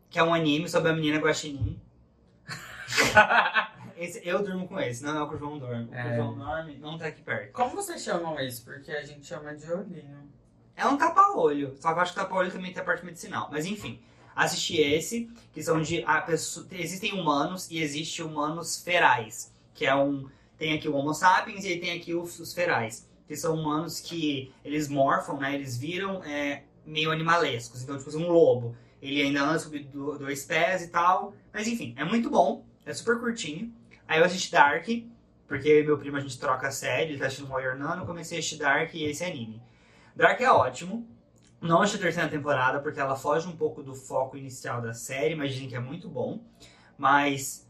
[0.08, 1.78] Que é um anime sobre a menina Guaxinim.
[4.02, 5.84] Esse, eu durmo com esse, não é o que o João dorme.
[5.84, 6.12] O que É.
[6.12, 7.52] o João dorme não tá aqui perto.
[7.52, 8.64] Como vocês chamam isso?
[8.64, 10.28] Porque a gente chama de olhinho.
[10.76, 13.48] É um tapa-olho, só que eu acho que tapa-olho também tem a parte medicinal.
[13.52, 14.00] Mas enfim,
[14.34, 16.02] assisti esse, que são de.
[16.04, 20.28] A pessoa, existem humanos e existe humanos ferais, que é um.
[20.58, 24.00] Tem aqui o Homo sapiens e aí tem aqui os, os ferais, que são humanos
[24.00, 25.54] que eles morfam, né?
[25.54, 27.82] Eles viram é, meio animalescos.
[27.82, 28.74] Então, tipo assim, um lobo.
[29.00, 31.34] Ele ainda anda sobre do- dois pés e tal.
[31.52, 33.72] Mas enfim, é muito bom, é super curtinho.
[34.12, 34.86] Aí eu assisti Dark,
[35.48, 37.94] porque eu e meu primo a gente troca a série, ele tá assistindo Warrior Nun,
[37.94, 39.62] eu comecei a assistir Dark e esse anime.
[40.14, 41.08] Dark é ótimo.
[41.62, 45.34] Não achei a terceira temporada porque ela foge um pouco do foco inicial da série,
[45.34, 46.44] mas dizem que é muito bom.
[46.98, 47.66] Mas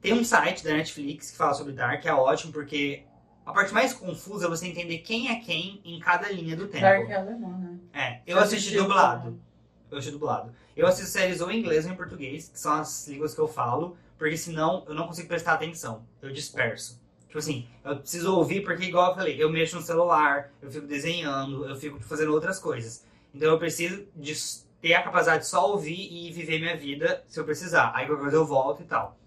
[0.00, 3.02] tem um site da Netflix que fala sobre Dark, é ótimo porque
[3.44, 6.82] a parte mais confusa é você entender quem é quem em cada linha do tempo.
[6.82, 7.78] Dark é alemão, né?
[7.92, 9.36] É, eu Você assisti dublado.
[9.90, 10.52] Eu assisti dublado.
[10.76, 13.48] Eu assisto séries ou em inglês ou em português, que são as línguas que eu
[13.48, 16.06] falo, porque senão eu não consigo prestar atenção.
[16.22, 17.02] Eu disperso.
[17.26, 20.86] Tipo assim, eu preciso ouvir porque, igual eu falei, eu mexo no celular, eu fico
[20.86, 23.04] desenhando, eu fico fazendo outras coisas.
[23.34, 24.06] Então eu preciso
[24.80, 27.90] ter a capacidade de só ouvir e viver minha vida se eu precisar.
[27.96, 29.18] Aí qualquer coisa eu volto e tal.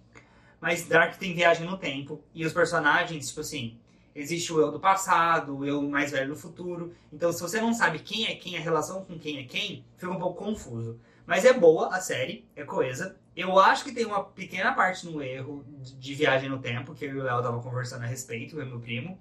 [0.61, 3.77] Mas Dark tem viagem no tempo, e os personagens, tipo assim,
[4.15, 6.93] existe o eu do passado, o eu mais velho do futuro.
[7.11, 10.09] Então, se você não sabe quem é quem, a relação com quem é quem, fica
[10.09, 10.97] um pouco confuso.
[11.25, 13.15] Mas é boa a série, é coesa.
[13.35, 17.15] Eu acho que tem uma pequena parte no erro de- viagem no tempo, que eu
[17.15, 19.19] e o Léo tava conversando a respeito, eu e meu primo.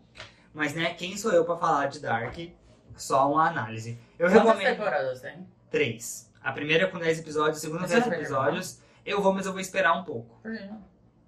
[0.53, 2.37] Mas, né, quem sou eu pra falar de Dark?
[2.97, 3.99] Só uma análise.
[4.19, 5.47] Eu Quantas recomendo temporadas tem?
[5.71, 6.31] três.
[6.41, 8.81] A primeira com 10 episódios, a segunda com 10 não vai episódios.
[9.05, 10.39] Eu vou, mas eu vou esperar um pouco.
[10.43, 10.71] Por quê?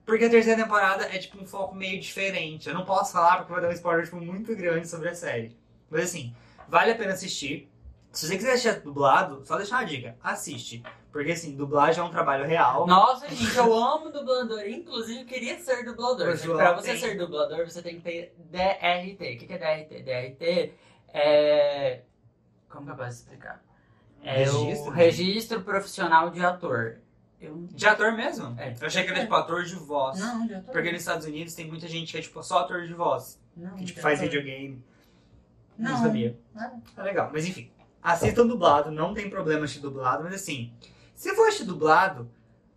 [0.05, 2.69] Porque a terceira temporada é tipo um foco meio diferente.
[2.69, 5.57] Eu não posso falar porque vai dar um spoiler tipo, muito grande sobre a série.
[5.91, 6.33] Mas assim,
[6.69, 7.69] vale a pena assistir.
[8.17, 10.17] Se você quiser assistir dublado, só deixar uma dica.
[10.23, 10.83] Assiste.
[11.13, 12.87] Porque assim, dublagem é um trabalho real.
[12.87, 14.67] Nossa, gente, eu amo dublador.
[14.69, 16.37] Inclusive, queria ser dublador.
[16.37, 16.99] João Pra você tem.
[17.01, 19.35] ser dublador, você tem que ter DRT.
[19.35, 20.03] O que é DRT?
[20.03, 20.73] DRT
[21.13, 22.03] é.
[22.69, 23.63] Como que eu posso explicar?
[24.23, 24.87] É Registro?
[24.87, 26.99] o registro profissional de ator.
[27.41, 27.67] Eu...
[27.71, 28.55] De ator mesmo?
[28.59, 28.75] É.
[28.81, 30.19] Eu achei que era tipo ator de voz.
[30.19, 30.73] Não, de ator.
[30.73, 33.41] Porque nos Estados Unidos tem muita gente que é tipo só ator de voz.
[33.57, 34.31] Não, Que tipo faz ator.
[34.31, 34.83] videogame.
[35.79, 36.03] Não, Não.
[36.03, 36.39] sabia.
[36.55, 36.81] Nada.
[36.97, 37.31] É legal.
[37.33, 37.71] Mas enfim,
[38.13, 40.73] assistam dublado, não tem problema assistir dublado, mas assim,
[41.15, 42.31] se for assistir dublado,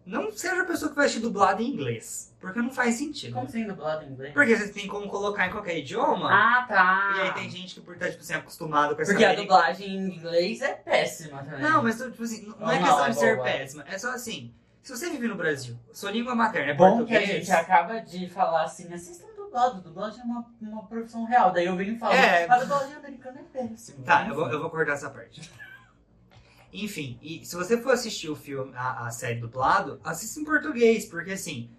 [0.05, 2.33] não seja a pessoa que vai assistir dublado em inglês.
[2.39, 3.33] Porque não faz sentido.
[3.33, 4.33] Como assim dublado em inglês?
[4.33, 6.29] Porque você tem como colocar em qualquer idioma.
[6.31, 7.13] Ah, tá.
[7.17, 9.43] E aí tem gente que por estar, tipo assim, acostumado com essa Porque a língua-
[9.57, 11.59] dublagem em inglês é péssima também.
[11.59, 13.45] Não, mas tipo assim, não Ou é não, questão é de ser boa.
[13.45, 13.83] péssima.
[13.87, 17.19] É só assim, se você vive no Brasil, sua língua materna é Bom que a
[17.19, 17.45] português.
[17.45, 21.51] gente acaba de falar assim, assistam dublado, dublagem é uma, uma profissão real.
[21.51, 22.47] Daí eu venho e falo, É.
[22.47, 24.03] a dublagem americana é péssima.
[24.05, 25.49] Tá, eu vou, eu vou cortar essa parte.
[26.71, 31.05] Enfim, e se você for assistir o filme, a, a série dublado, assista em português,
[31.05, 31.69] porque assim,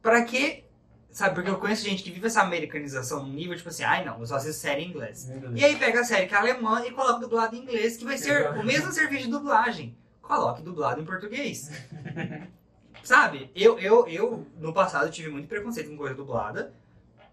[0.00, 0.62] pra que.
[1.10, 4.18] Sabe, porque eu conheço gente que vive essa americanização num nível, tipo assim, ai não,
[4.18, 5.30] eu só assisto série em inglês.
[5.54, 8.18] E aí pega a série que é alemã e coloca dublado em inglês, que vai
[8.18, 8.58] ser Exato.
[8.60, 9.96] o mesmo serviço de dublagem.
[10.20, 11.70] Coloque dublado em português.
[13.04, 16.72] Sabe, eu, eu, eu no passado tive muito preconceito com coisa dublada,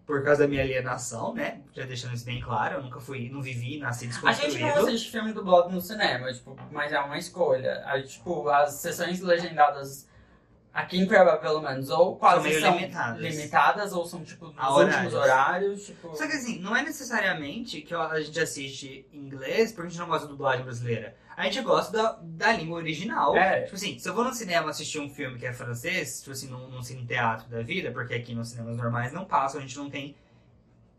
[0.05, 1.61] por causa da minha alienação, né?
[1.73, 4.51] Já deixando isso bem claro, eu nunca fui, não vivi, nasci A desconstruído.
[4.53, 7.81] gente não assiste filme dublado no cinema, tipo, mas é uma escolha.
[7.85, 10.09] Aí, tipo, as sessões legendadas
[10.73, 13.21] aqui em Cuiabá, pelo menos, ou quase meio são limitadas.
[13.21, 15.15] limitadas, ou são, tipo, nos A últimos horários.
[15.15, 16.15] horários, tipo...
[16.15, 19.99] Só que assim, não é necessariamente que a gente assiste em inglês porque a gente
[19.99, 21.15] não gosta da dublagem brasileira.
[21.41, 23.35] A gente gosta da, da língua original.
[23.35, 23.63] É.
[23.63, 26.47] Tipo assim, se eu vou no cinema assistir um filme que é francês, tipo assim,
[26.47, 29.75] num, num cine teatro da vida, porque aqui nos cinemas normais não passam, a gente
[29.75, 30.15] não tem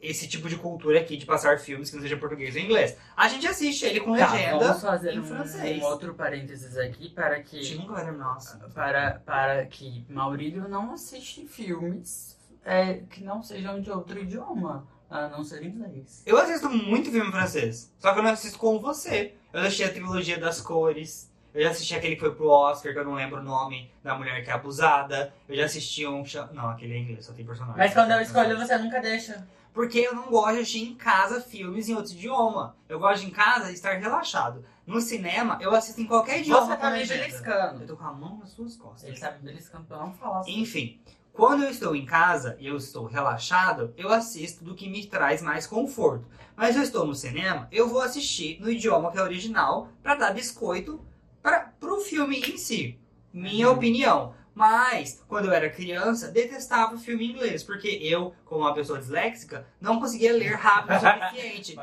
[0.00, 2.96] esse tipo de cultura aqui de passar filmes que não seja português ou inglês.
[3.16, 5.80] A gente assiste ele com Tá, legenda vamos fazer em um, francês.
[5.80, 8.68] um outro parênteses aqui para que, o assunto.
[8.74, 15.28] para, para que Maurílio não assiste filmes é, que não sejam de outro idioma, a
[15.28, 16.24] não ser inglês.
[16.26, 19.36] Eu assisto muito filme francês, só que eu não assisto como você.
[19.52, 22.98] Eu assisti a trilogia das cores, eu já assisti aquele que foi pro Oscar, que
[22.98, 25.34] eu não lembro o nome da mulher que é abusada.
[25.46, 26.24] Eu já assisti um.
[26.52, 27.76] Não, aquele é inglês, só tem personagem.
[27.76, 29.46] Mas quando eu escolho, você nunca deixa.
[29.74, 32.74] Porque eu não gosto de assistir em casa filmes em outro idioma.
[32.88, 34.64] Eu gosto de em casa estar relaxado.
[34.86, 36.66] No cinema, eu assisto em qualquer idioma.
[36.66, 37.82] Você tá me beliscando.
[37.82, 39.04] Eu tô com a mão nas suas costas.
[39.04, 40.58] Ele tá me beliscando pra eu não falar assim.
[40.58, 41.00] Enfim,
[41.32, 45.40] quando eu estou em casa e eu estou relaxado, eu assisto do que me traz
[45.40, 46.26] mais conforto.
[46.56, 50.34] Mas eu estou no cinema, eu vou assistir no idioma que é original para dar
[50.34, 51.00] biscoito
[51.42, 52.98] para pro filme em si.
[53.32, 53.74] Minha Uhum.
[53.76, 54.34] opinião.
[54.54, 59.66] Mas, quando eu era criança, detestava filme em inglês, porque eu, como uma pessoa disléxica,
[59.80, 61.74] não conseguia ler rápido o suficiente.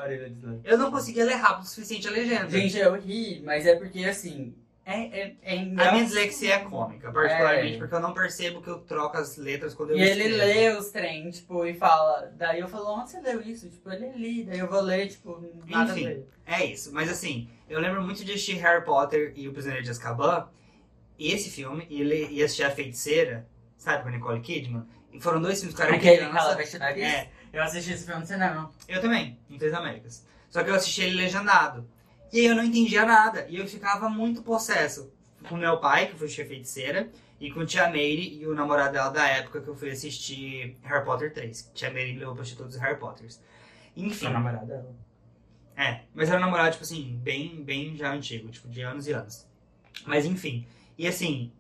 [0.64, 2.48] Eu não conseguia ler rápido o suficiente a legenda.
[2.48, 4.54] Gente, eu ri, mas é porque assim.
[4.92, 7.78] É, é, é a minha dislexia é cômica, particularmente, É.
[7.78, 10.38] porque eu não percebo que eu troco as letras quando eu E ele escrevo.
[10.46, 12.32] lê os trem, tipo, e fala.
[12.36, 13.70] Daí eu falo, onde você leu isso?
[13.70, 16.06] Tipo, ele li, daí eu vou ler, tipo, nada Enfim.
[16.06, 16.28] a ver.
[16.46, 19.92] É isso, mas assim, eu lembro muito de assistir Harry Potter e o Prisioneiro de
[19.92, 20.48] Azkaban,
[21.20, 23.48] esse filme, e, ele, e assistir A Feiticeira,
[23.78, 26.56] sabe, com a Nicole Kidman, e foram dois filmes que eu era Aquele criança.
[26.56, 27.04] que ela nariz?
[27.04, 28.72] É, Eu assisti esse filme no cinema.
[28.88, 30.26] eu também, em Três Américas.
[30.50, 31.88] Só que eu assisti ele legendado.
[32.32, 35.12] E aí eu não entendia nada, e eu ficava muito possesso
[35.48, 38.94] com meu pai, que foi assistir A Feiticeira, e com Tia Meire e o namorado
[38.94, 41.72] dela da época que eu fui assistir Harry Potter 3.
[41.74, 43.42] Tia me levou pra assistir todos os Harry Potters.
[43.96, 44.26] Enfim.
[44.26, 44.96] Sua namorada dela.
[45.76, 49.14] É, mas era um namorado, tipo assim, bem, bem já antigo, tipo, de anos e
[49.14, 49.48] anos.
[50.06, 50.68] Mas enfim.
[50.98, 51.54] E assim,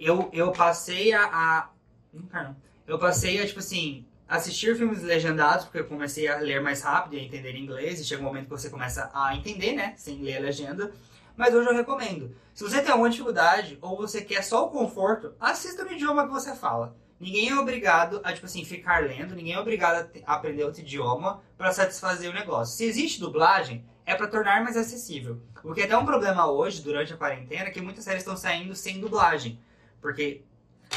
[0.00, 1.24] eu, eu passei a.
[1.24, 1.70] a...
[2.12, 2.56] Não, não.
[2.86, 7.14] Eu passei a, tipo assim, assistir filmes legendados, porque eu comecei a ler mais rápido
[7.14, 9.94] e a entender inglês, e chega um momento que você começa a entender, né?
[9.96, 10.92] Sem ler a legenda.
[11.36, 12.34] Mas hoje eu recomendo.
[12.54, 16.32] Se você tem alguma dificuldade, ou você quer só o conforto, assista no idioma que
[16.32, 16.96] você fala.
[17.18, 21.42] Ninguém é obrigado a, tipo assim, ficar lendo, ninguém é obrigado a aprender outro idioma
[21.56, 22.76] para satisfazer o negócio.
[22.76, 25.40] Se existe dublagem, é para tornar mais acessível.
[25.64, 28.74] O que é até um problema hoje, durante a quarentena, que muitas séries estão saindo
[28.74, 29.58] sem dublagem.
[30.00, 30.42] Porque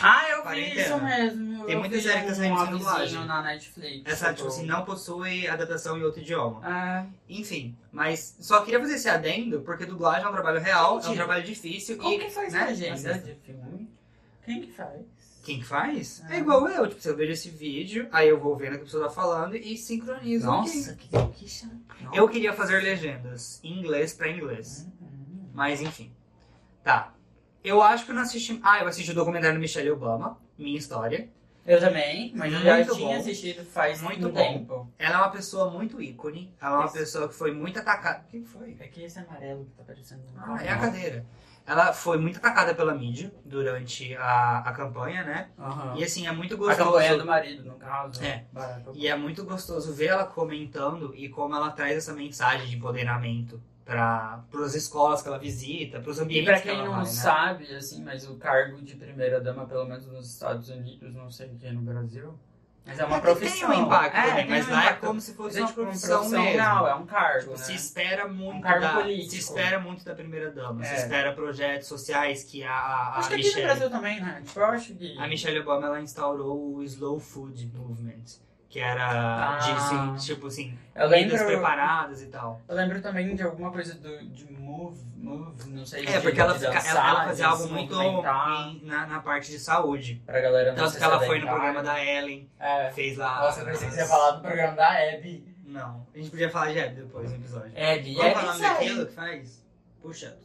[0.01, 1.65] Ah, eu vi isso mesmo.
[1.65, 3.25] Tem eu muita vi série que tá saindo sem dublagem.
[3.25, 4.01] na Netflix.
[4.05, 6.61] essa, tipo assim, não possui adaptação em outro idioma.
[6.63, 11.09] Ah, Enfim, mas só queria fazer esse adendo, porque dublagem é um trabalho real, é
[11.09, 11.97] um trabalho difícil.
[11.97, 13.89] como e, que faz né, legenda de filme?
[14.43, 15.01] Quem que faz?
[15.43, 16.21] Quem que faz?
[16.25, 16.35] Ah.
[16.35, 18.81] É igual eu, tipo, se eu vejo esse vídeo, aí eu vou vendo o que
[18.81, 21.07] a pessoa tá falando e sincronizo Nossa, aqui.
[21.07, 21.75] que, que chato.
[22.13, 24.87] Eu queria fazer legendas em inglês pra inglês.
[25.01, 25.49] Uhum.
[25.53, 26.11] Mas enfim.
[26.83, 27.13] Tá.
[27.63, 28.59] Eu acho que eu não assisti.
[28.63, 31.29] Ah, eu assisti o documentário da Michelle Obama, Minha História.
[31.65, 33.15] Eu também, mas eu já tinha bom.
[33.15, 34.33] assistido faz Muito bom.
[34.33, 34.89] tempo.
[34.97, 36.51] Ela é uma pessoa muito ícone.
[36.59, 36.93] Ela é uma Isso.
[36.95, 38.23] pessoa que foi muito atacada.
[38.27, 38.75] O que foi?
[38.79, 41.25] É que esse amarelo que tá aparecendo no Ah, é a cadeira.
[41.67, 45.49] Ela foi muito atacada pela mídia durante a, a campanha, né?
[45.59, 45.95] Aham.
[45.95, 46.83] E assim, é muito A gostoso.
[46.91, 48.23] campanha do marido, no caso.
[48.23, 48.45] É.
[48.51, 48.91] Obama.
[48.95, 53.61] E é muito gostoso ver ela comentando e como ela traz essa mensagem de empoderamento
[53.89, 56.99] para as escolas que ela visita, para os E ambientes pra que quem não vai,
[56.99, 57.05] né?
[57.05, 61.47] sabe, assim, mas o cargo de primeira dama, pelo menos nos Estados Unidos, não sei
[61.47, 62.33] aqui no Brasil,
[62.85, 63.69] mas é uma É profissão.
[63.69, 65.05] Tem um impacto É, também, mas um lá é impacto.
[65.07, 66.57] como se fosse é uma tipo uma profissão profissão mesmo.
[66.57, 67.57] real, é um cargo, Tipo, né?
[67.57, 69.29] Se espera muito cargo da, político.
[69.31, 70.97] se espera muito da primeira dama, se É.
[70.97, 74.41] espera projetos sociais que a, a, a Acho que aqui no Michelle, Brasil também, né?
[74.45, 75.17] Tipo, eu acho que...
[75.19, 78.23] a Michelle Obama ela instaurou o Slow Food Movement,
[78.69, 79.57] que era Ah.
[79.57, 82.61] de assim, tipo assim, comidas preparadas e tal.
[82.67, 86.39] eu lembro também de alguma coisa do, de move, move, não sei É, de- porque
[86.39, 89.57] ela, de dançar, ela, ela fazia de algo se muito em- na, na parte de
[89.59, 90.21] saúde.
[90.25, 92.91] Pra galera não Tanto que ela foi no programa da Ellen, É.
[92.91, 93.39] fez lá.
[93.41, 95.49] Nossa, eu pensei que você ia falar do programa da Abby.
[95.65, 97.71] Não, a gente podia falar de Abby depois no episódio.
[97.75, 99.65] Abby, Qual é o nome daquilo que faz?
[100.01, 100.37] Puxa.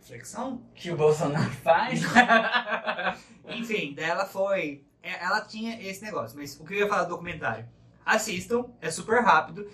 [0.00, 0.62] Flexão?
[0.74, 2.02] Que o Bolsonaro faz.
[3.48, 4.84] Enfim, daí ela foi.
[5.02, 7.66] É, Ela tinha esse negócio, mas o que eu ia falar do documentário?
[8.04, 9.68] Assistam, é super rápido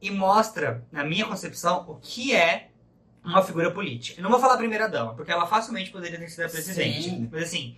[0.00, 2.68] e mostra, na minha concepção, o que é
[3.22, 4.18] uma figura política.
[4.18, 7.02] Eu não vou falar primeira-dama, porque ela facilmente poderia ter sido a presidente.
[7.10, 7.28] Sim.
[7.30, 7.76] Mas assim,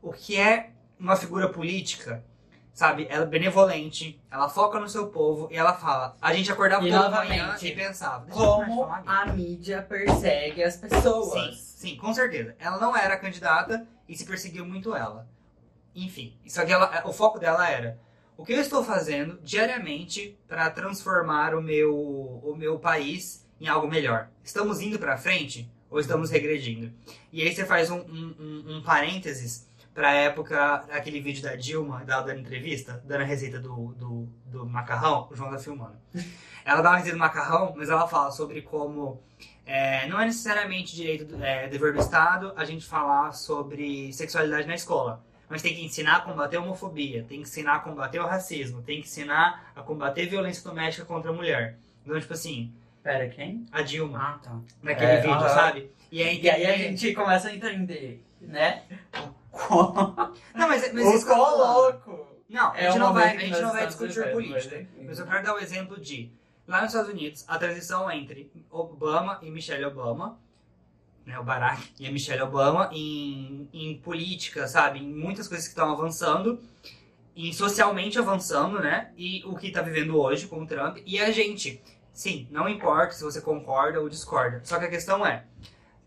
[0.00, 2.24] o que é uma figura política,
[2.72, 3.06] sabe?
[3.10, 6.16] Ela é benevolente, ela foca no seu povo e ela fala.
[6.22, 8.26] A gente acordava E toda manhã novamente, e pensava.
[8.30, 11.56] Como a mídia persegue as Sim, pessoas.
[11.58, 12.54] sim, com certeza.
[12.58, 15.28] Ela não era candidata e se perseguiu muito ela.
[15.94, 17.98] Enfim, só que ela, o foco dela era
[18.36, 23.86] o que eu estou fazendo diariamente para transformar o meu, o meu país em algo
[23.86, 24.28] melhor.
[24.42, 26.92] Estamos indo para frente ou estamos regredindo?
[27.32, 31.54] E aí você faz um, um, um, um parênteses para a época, aquele vídeo da
[31.54, 35.96] Dilma, dela dando entrevista, dando a receita do, do, do macarrão, o João tá filmando.
[36.64, 39.22] Ela dá uma receita do macarrão, mas ela fala sobre como
[39.66, 44.66] é, não é necessariamente direito, do- é, dever do Estado a gente falar sobre sexualidade
[44.66, 45.22] na escola.
[45.48, 48.82] Mas tem que ensinar a combater a homofobia, tem que ensinar a combater o racismo,
[48.82, 51.76] tem que ensinar a combater violência doméstica contra a mulher.
[52.04, 52.72] Então, tipo assim,
[53.02, 53.66] Pera, quem?
[53.70, 54.58] a Dilma, Ah, tá.
[54.82, 55.90] naquele É, vídeo, sabe?
[56.10, 58.82] E aí, E aí a gente começa a entender, né?
[60.54, 62.26] Não, mas, mas o isso louco.
[62.48, 64.76] Não, a É gente não vai, a gente não vai discutir vivendo, política.
[64.76, 65.04] mas enfim.
[65.06, 66.30] Mas eu quero dar o exemplo de,
[66.68, 70.38] lá nos Estados Unidos, a transição entre Obama e Michelle Obama,
[71.26, 74.98] né, o Barack e a Michelle Obama, em, em política, sabe?
[74.98, 76.60] Em muitas coisas que estão avançando,
[77.36, 79.10] em socialmente avançando, né?
[79.16, 80.98] E o que está vivendo hoje com o Trump.
[81.04, 84.60] E a gente, sim, não importa se você concorda ou discorda.
[84.64, 85.44] Só que a questão é,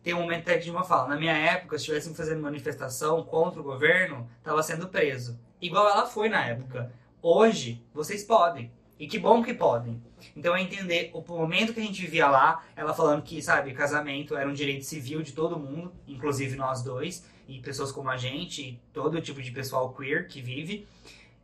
[0.03, 3.59] tem um momento até que uma fala, na minha época, se estivessem fazendo manifestação contra
[3.59, 5.37] o governo, estava sendo preso.
[5.61, 6.91] Igual ela foi na época.
[7.21, 8.71] Hoje, vocês podem.
[8.99, 10.01] E que bom que podem.
[10.35, 14.35] Então é entender o momento que a gente vivia lá, ela falando que, sabe, casamento
[14.35, 18.61] era um direito civil de todo mundo, inclusive nós dois, e pessoas como a gente,
[18.61, 20.87] e todo tipo de pessoal queer que vive.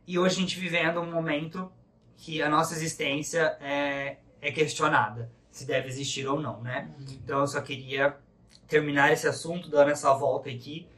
[0.06, 1.70] E hoje a gente vivendo um momento
[2.16, 6.90] que a nossa existência é, é questionada, se deve existir ou não, né?
[7.12, 8.16] Então eu só queria
[8.66, 10.88] terminar esse assunto dando essa volta aqui.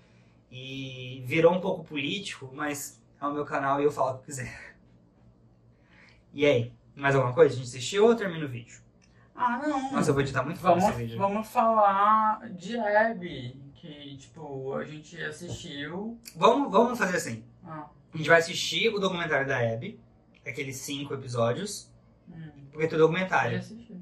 [0.50, 4.26] E virou um pouco político, mas é o meu canal e eu falo o que
[4.26, 4.65] quiser.
[6.36, 6.72] E aí?
[6.94, 7.54] Mais alguma coisa?
[7.54, 8.78] A gente assistiu ou termina o vídeo?
[9.34, 9.92] Ah, não.
[9.92, 11.18] Nossa, eu vou editar muito foda esse Vamos, vídeo.
[11.18, 16.20] vamos falar de Abby, que, tipo, a gente assistiu.
[16.36, 17.42] Vamos, vamos fazer assim.
[17.64, 19.98] Ah, A gente vai assistir o documentário da Abby,
[20.46, 21.90] aqueles cinco episódios,
[22.28, 23.58] hum, porque é eu documentário.
[23.58, 23.96] assisti.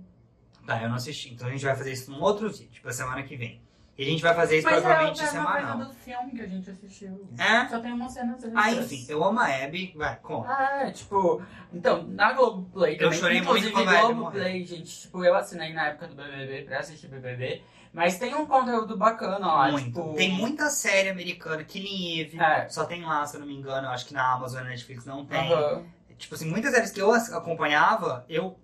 [0.66, 1.32] Tá, eu não assisti.
[1.34, 3.60] Então a gente vai fazer isso num outro vídeo, pra semana que vem.
[3.96, 5.76] E a gente vai fazer isso Mas é provavelmente mesma semanal.
[5.76, 7.28] coisa do filme que a gente assistiu.
[7.38, 7.68] É?
[7.68, 8.36] Só tem uma cena.
[8.56, 9.92] Ah, enfim, eu amo a Abby.
[9.96, 10.48] Vai, conta.
[10.50, 11.40] Ah, é, tipo,
[11.72, 13.18] então, na Globoplay Eu também.
[13.20, 16.62] chorei inclusive, muito quando a Abby Globoplay, gente, tipo, eu assinei na época do BBB
[16.62, 19.84] pra assistir BBB, mas tem um conteúdo bacana lá, Muito.
[19.86, 20.14] tipo...
[20.14, 22.68] Tem muita série americana, Killing Eve, É.
[22.68, 24.70] só tem lá, se eu não me engano, eu acho que na Amazon e na
[24.70, 25.52] Netflix não tem.
[25.52, 25.84] Aham.
[26.18, 28.58] Tipo assim, muitas séries que eu acompanhava, eu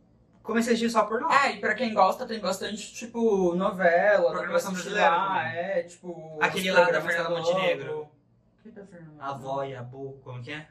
[0.51, 1.47] comecei a assistir só por lá.
[1.47, 5.59] É, e pra quem gosta, tem bastante, tipo, novela, Programação brasileira lá, também.
[5.59, 6.39] É, tipo...
[6.41, 7.31] Aquele lá da Fernanda.
[7.31, 8.09] Montenegro.
[8.63, 10.67] Que da Fernanda A avó e a Bu, como que é?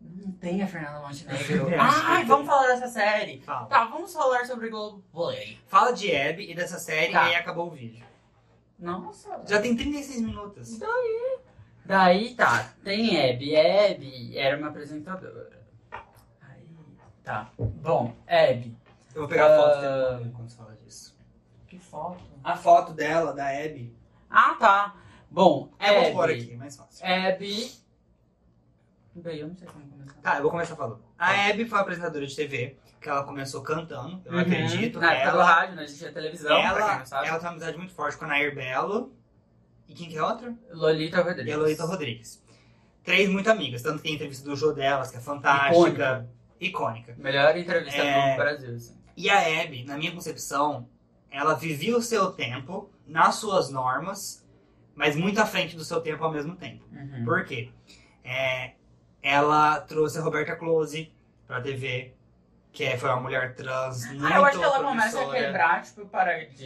[0.00, 1.68] Não tem a Fernanda Montenegro.
[1.74, 2.26] É, Ai, tem.
[2.26, 3.40] vamos falar dessa série.
[3.40, 3.66] Fala.
[3.66, 5.58] Tá, vamos falar sobre Globoplay.
[5.66, 7.24] Fala de Abby e dessa série Tá.
[7.26, 8.04] e aí acabou o vídeo.
[8.78, 9.40] Nossa.
[9.46, 10.78] Já tem 36 minutos.
[11.86, 13.56] Daí tá, tem Abby.
[13.56, 15.62] Abby era uma apresentadora.
[16.42, 16.66] Aí,
[17.22, 17.50] tá.
[17.58, 18.76] Bom, Abby.
[19.14, 19.80] Eu vou pegar a foto Ah.
[19.80, 21.16] dela enquanto você fala disso.
[21.68, 22.22] Que foto?
[22.42, 23.96] A foto dela, da Abby.
[24.28, 24.96] Ah, tá.
[25.30, 26.40] Bom, Eu vou pôr Abby.
[26.42, 27.04] aqui, mais fácil.
[27.06, 27.72] Abby.
[29.16, 30.14] Bem, eu não sei como começar.
[30.20, 31.00] Tá, eu vou começar falando.
[31.18, 34.40] A Abby foi apresentadora de TV, que ela começou cantando, eu Uhum.
[34.40, 34.98] acredito.
[34.98, 37.28] Na época do ela, rádio, não existia televisão, pra quem ela, não sabe.
[37.28, 39.12] ela tem uma amizade muito forte com a Nair Belo.
[39.86, 40.52] E quem que é outra?
[40.72, 41.46] Lolita Rodrigues.
[41.46, 42.44] E a Lolita Rodrigues.
[43.04, 45.72] Três muito amigas, tanto que tem a entrevista do show delas, que é fantástica.
[45.76, 46.28] Icônica.
[46.60, 47.14] Icônica.
[47.18, 48.30] Melhor entrevista É.
[48.32, 49.03] do Brasil, assim.
[49.16, 50.88] E a Abby, na minha concepção,
[51.30, 54.44] ela vivia o seu tempo, nas suas normas,
[54.94, 56.84] mas muito à frente do seu tempo ao mesmo tempo.
[56.92, 57.24] Uhum.
[57.24, 57.70] Por quê?
[58.22, 58.72] É,
[59.22, 61.12] ela trouxe a Roberta Close
[61.46, 62.14] pra TV,
[62.72, 65.82] que é- foi uma mulher trans muito Ah, eu acho que ela começa a quebrar,
[65.82, 66.10] tipo.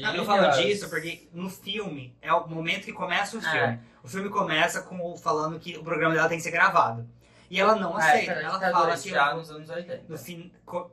[0.00, 3.50] Não, eu falo disso porque no filme, é o momento que começa o É.
[3.50, 3.80] filme.
[4.02, 7.06] O filme começa com o- falando que o programa dela tem que ser gravado.
[7.50, 8.26] E ela não É, aceita.
[8.34, 10.04] pela ela ditadura, fala que já nos anos 80.
[10.08, 10.90] no fim, co-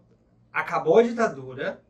[0.56, 1.82] acabou a ditadura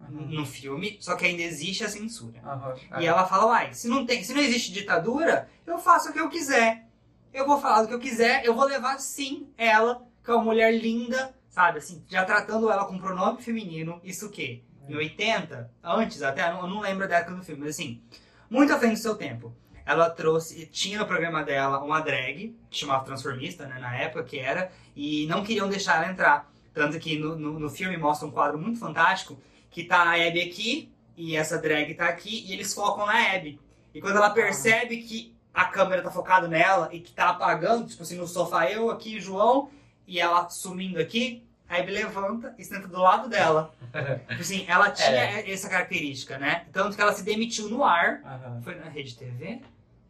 [0.00, 0.26] Uhum.
[0.28, 2.38] no filme, só que ainda existe a censura.
[2.44, 2.74] Aham.
[3.00, 6.20] E ela fala, uai, se não, tem, se não existe ditadura, eu faço o que
[6.20, 6.86] eu quiser.
[7.32, 10.44] Eu vou falar do que eu quiser, eu vou levar sim ela, que é uma
[10.44, 14.62] mulher linda, sabe, assim, já tratando ela com pronome feminino, isso o quê?
[14.86, 18.02] Em 80, antes até, eu não lembro da época do filme, mas assim,
[18.50, 19.56] muito à frente do seu tempo.
[19.86, 24.38] Ela trouxe, tinha no programa dela uma drag, que chamava Transformista, né, na época que
[24.38, 26.52] era, e não queriam deixar ela entrar.
[26.74, 29.38] Tanto que no, no, no filme mostra um quadro muito fantástico,
[29.70, 33.60] que tá a Abby aqui, e essa drag tá aqui, e eles focam na Abby.
[33.94, 38.02] E quando ela percebe que a câmera tá focada nela e que tá apagando, tipo
[38.02, 39.70] assim, no sofá eu aqui, João,
[40.06, 43.72] e ela sumindo aqui, a Abby levanta e senta do lado dela.
[44.28, 46.66] Tipo assim, ela tinha essa característica, né?
[46.72, 48.20] Tanto que ela se demitiu no ar.
[48.24, 48.60] Aham.
[48.62, 49.62] Foi na Rede TV?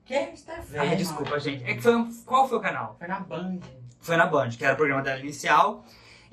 [0.05, 0.93] Que está vendo?
[0.93, 1.65] Ah, desculpa, gente.
[1.65, 2.13] É que foi um...
[2.25, 2.97] Qual foi o canal?
[2.99, 3.61] Foi na Band.
[4.01, 5.85] Foi na Band, que era o programa dela inicial.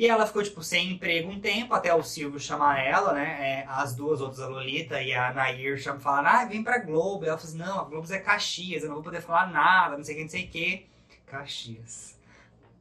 [0.02, 3.38] E ela ficou, tipo, sem emprego um tempo, até o Silvio chamar ela, né?
[3.40, 7.24] É, as duas outras, a Lolita e a Nair, chamam, falaram, ah, vem pra Globo.
[7.24, 9.96] E ela falou assim, não, a Globo é Caxias, eu não vou poder falar nada,
[9.96, 10.88] não sei o que, não sei o que.
[11.28, 12.18] Caxias.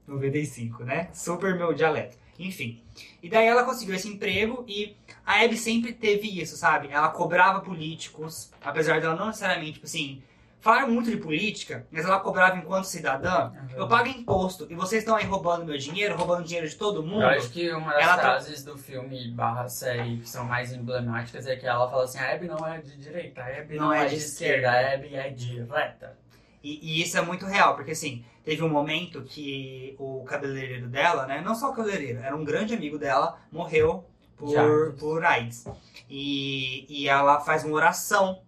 [0.09, 1.11] 95, né?
[1.13, 2.17] Super meu dialeto.
[2.39, 2.83] Enfim.
[3.23, 4.97] E daí ela conseguiu esse emprego e
[5.27, 6.89] a Abby sempre teve isso, sabe?
[6.89, 10.23] Ela cobrava políticos, apesar dela não necessariamente, tipo assim,
[10.61, 13.53] falaram muito de política, mas ela cobrava enquanto cidadã.
[13.75, 17.23] Eu pago imposto e vocês estão aí roubando meu dinheiro, roubando dinheiro de todo mundo.
[17.23, 20.73] Eu acho que uma das Ela tá- frases do filme barra série que são mais
[20.73, 23.93] emblemáticas é que ela fala assim, a Abby não é de direita, a Abby não,
[23.93, 26.19] é de esquerda, a Abby é direta.
[26.63, 31.27] E, e isso é muito real, porque assim, teve um momento que o cabeleireiro dela,
[31.27, 31.41] né?
[31.41, 34.05] Não só o cabeleireiro, era um grande amigo dela, morreu
[34.37, 35.01] por, AIDS.
[35.01, 35.65] por AIDS.
[36.09, 38.43] E, e ela faz uma oração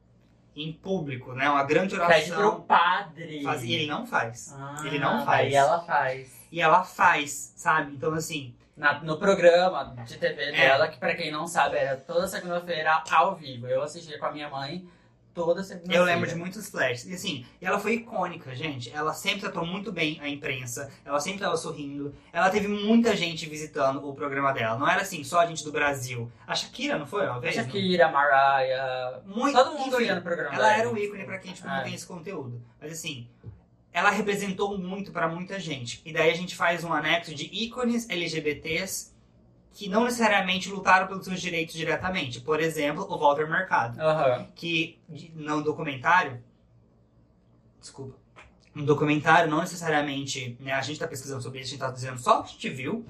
[0.54, 1.48] em público, né?
[1.48, 2.60] Uma grande Pede pro oração.
[2.62, 3.42] padre.
[3.42, 4.54] Faz, e ele não faz.
[4.58, 5.40] Ah, Ele não faz.
[5.46, 6.46] Aí ela faz.
[6.52, 7.94] E ela faz, sabe?
[7.94, 10.52] Então, assim, Na- no programa de TV É.
[10.52, 13.66] dela, que pra quem não sabe, era toda segunda-feira ao vivo.
[13.66, 14.86] Eu assistia com a minha mãe
[15.34, 16.00] toda segunda-feira.
[16.02, 17.06] eu lembro de muitos flashes.
[17.06, 18.90] E assim, ela foi icônica, gente.
[18.92, 20.90] Ela sempre tratou muito bem a imprensa.
[21.04, 22.14] Ela sempre tava sorrindo.
[22.32, 24.78] Ela teve muita gente visitando o programa dela.
[24.78, 26.30] Não era assim, só a gente do Brasil.
[26.46, 27.56] A Shakira, não foi uma A vez?
[27.56, 27.64] não?
[27.64, 31.52] Shakira, Mariah, Muito, todo mundo enfim, ia no programa Ela era o ícone pra quem
[31.52, 31.82] tipo, não É.
[31.82, 32.60] tem esse conteúdo.
[32.80, 33.26] Mas assim,
[33.92, 36.00] ela representou muito pra muita gente.
[36.04, 39.11] E daí a gente faz um anexo de ícones LGBTs
[39.74, 42.40] que não necessariamente lutaram pelos seus direitos diretamente.
[42.40, 43.98] Por exemplo, o Walter Mercado.
[44.00, 44.46] Aham.
[44.54, 44.98] Que
[45.34, 46.42] no documentário.
[47.80, 48.16] Desculpa.
[48.74, 50.56] No documentário, não necessariamente.
[50.60, 52.52] Né, a gente tá pesquisando sobre isso, a gente tá dizendo só o que a
[52.52, 53.04] gente viu.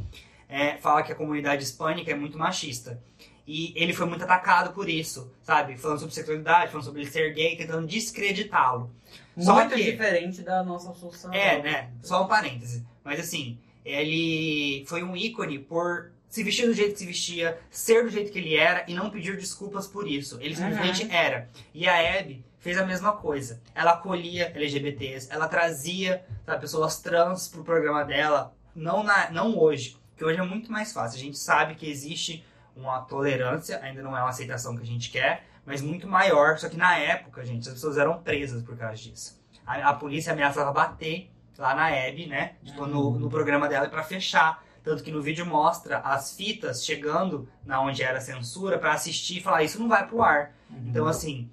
[0.48, 3.00] é, fala que a comunidade hispânica é muito machista.
[3.46, 5.76] E ele foi muito atacado por isso, sabe?
[5.76, 8.90] Falando sobre sexualidade, falando sobre ele ser gay, tentando descreditá-lo.
[9.34, 11.36] Muito que- diferente da nossa sociedade.
[11.36, 11.90] É, né?
[12.02, 12.86] Só um parêntese.
[13.02, 18.04] Mas assim, ele foi um ícone por se vestir do jeito que se vestia, ser
[18.04, 20.38] do jeito que ele era e não pedir desculpas por isso.
[20.40, 21.46] Ele simplesmente era.
[21.74, 23.60] E a Abby fez a mesma coisa.
[23.74, 29.98] Ela acolhia LGBTs, ela trazia sabe, pessoas trans pro programa dela, não, na, não hoje,
[30.16, 31.18] que hoje é muito mais fácil.
[31.18, 32.42] A gente sabe que existe
[32.74, 36.56] uma tolerância, ainda não é uma aceitação que a gente quer, mas muito maior.
[36.56, 39.38] Só que na época, gente, as pessoas eram presas por causa disso.
[39.66, 42.54] A, a polícia ameaçava bater lá na Abby, né?
[42.64, 44.64] Tipo, no, no programa dela pra fechar.
[44.82, 49.38] Tanto que no vídeo mostra as fitas chegando na onde era a censura pra assistir
[49.38, 50.54] e falar isso não vai pro ar.
[50.68, 50.84] Uhum.
[50.88, 51.48] Então, assim,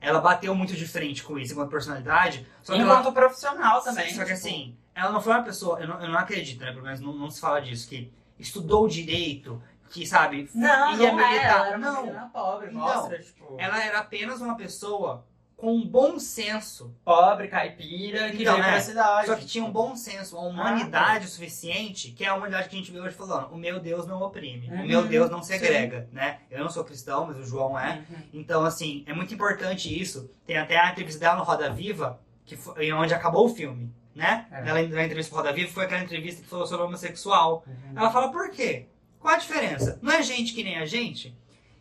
[0.00, 2.46] ela bateu muito de frente com isso enquanto personalidade.
[2.62, 4.08] Só que ela, Enquanto profissional também.
[4.10, 6.72] só que tipo, assim, ela não foi uma pessoa, eu não, eu não acredito, né?
[6.72, 11.20] Pelo menos não, não se fala disso, que estudou direito, que, sabe, Não, ia não
[11.20, 11.46] é, militar.
[11.46, 13.56] ela era uma não, pobre, Então, mostra, tipo...
[13.58, 15.24] ela era apenas uma pessoa
[15.64, 19.26] com um bom senso Pobre, caipira, que Então, veio é, pra cidade.
[19.26, 22.76] Só que tinha um bom senso, uma humanidade o suficiente, que é a humanidade que
[22.76, 23.50] a gente vê hoje falando.
[23.50, 26.40] O meu Deus não oprime, o Uhum, meu Deus não segrega, né?
[26.50, 28.04] Eu não sou cristão, mas o João é.
[28.10, 28.16] Uhum.
[28.34, 30.30] Então, assim, é muito importante isso.
[30.46, 34.46] Tem até a entrevista dela no Roda Viva, que foi onde acabou o filme, né?
[34.52, 34.68] É.
[34.68, 37.64] Ela na entrevista pro Roda Viva foi aquela entrevista que falou sobre homossexual.
[37.66, 37.92] Uhum.
[37.96, 38.86] Ela fala, por quê?
[39.18, 39.98] Qual a diferença?
[40.02, 41.34] Não é gente que nem a gente?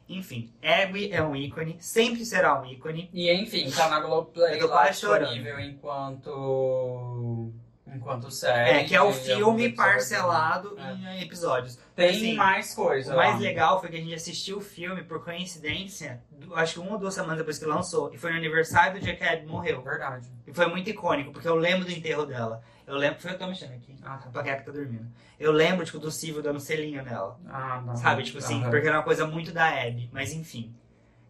[0.10, 3.10] Enfim, Abby é um ícone, sempre será um ícone.
[3.14, 5.30] E enfim, tá na Globoplay Eu tô lá quase chorando.
[5.34, 7.52] disponível enquanto.
[7.96, 8.80] Enquanto série.
[8.80, 9.76] É, que é o filme episódios.
[9.76, 11.18] parcelado É.
[11.18, 11.78] em episódios.
[11.96, 13.14] Tem Assim, mais coisa.
[13.14, 13.40] O mais lá.
[13.40, 16.20] legal foi que a gente assistiu o filme por coincidência,
[16.56, 18.12] acho que uma ou duas semanas depois que lançou.
[18.12, 19.82] E foi no aniversário do dia que a Abby morreu.
[19.84, 20.28] Verdade.
[20.48, 22.64] E foi muito icônico, porque eu lembro do enterro dela.
[22.86, 23.20] Eu lembro.
[23.20, 23.96] Foi eu que tô mexendo aqui.
[24.04, 24.30] Ah, A tá.
[24.30, 25.08] Paqueca tá dormindo.
[25.40, 27.40] Eu lembro, tipo, do Silvio dando selinho nela.
[27.48, 27.96] Ah, não.
[27.96, 28.24] Sabe?
[28.24, 30.10] Tipo assim, porque era uma coisa muito da Abby.
[30.12, 30.74] Mas enfim.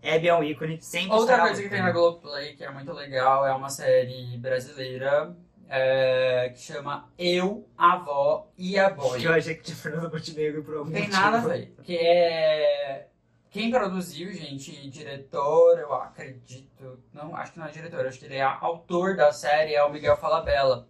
[0.04, 3.48] Abby é um ícone, sempre Outra coisa que tem na Globoplay, que é muito legal,
[3.48, 5.34] é uma série brasileira
[5.70, 9.22] é, que chama Eu, a Avó e a Boy.
[9.22, 11.22] Que eu achei que tinha Fernando Montenegro por algum tem motivo.
[11.22, 11.74] nada a ver.
[11.84, 13.08] Que é.
[13.50, 17.00] Quem produziu, gente, diretor, eu acredito.
[17.14, 19.92] Não, acho que não é diretor, acho que ele é autor da série, é o
[19.92, 20.88] Miguel Falabella.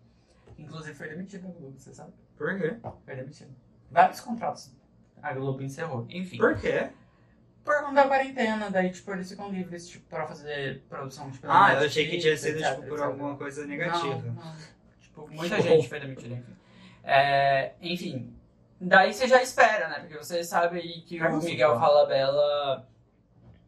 [0.57, 2.11] Inclusive foi demitido da Globo, você sabe?
[2.37, 2.75] Por quê?
[3.05, 3.55] Foi demitido.
[3.91, 4.71] Vários contratos.
[5.21, 6.05] A Globo encerrou.
[6.09, 6.37] Enfim.
[6.37, 6.89] Por quê?
[7.63, 11.73] Por conta da quarentena, daí, tipo, eles ficam livres, tipo, pra fazer produção de Ah,
[11.75, 13.05] eu achei que tinha sido, etc, tipo, por etc.
[13.05, 14.15] alguma coisa negativa.
[14.15, 14.55] Não, não.
[14.99, 16.55] Tipo, muita gente foi demitida, enfim.
[17.05, 18.35] É, enfim,
[18.81, 19.99] daí você já espera, né?
[19.99, 21.79] Porque você sabe aí que Cara, o Miguel.
[21.79, 22.87] Falabella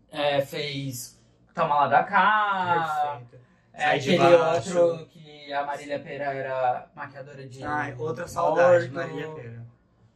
[0.09, 1.21] é, fez
[1.53, 3.45] Toma Lá da Cá, Perfeito.
[3.73, 5.09] é, Sai de aquele outro
[5.45, 8.93] que a Marília Pera era maquiadora de Ai, outra saudade, morto.
[9.09, 9.65] Maria Pera.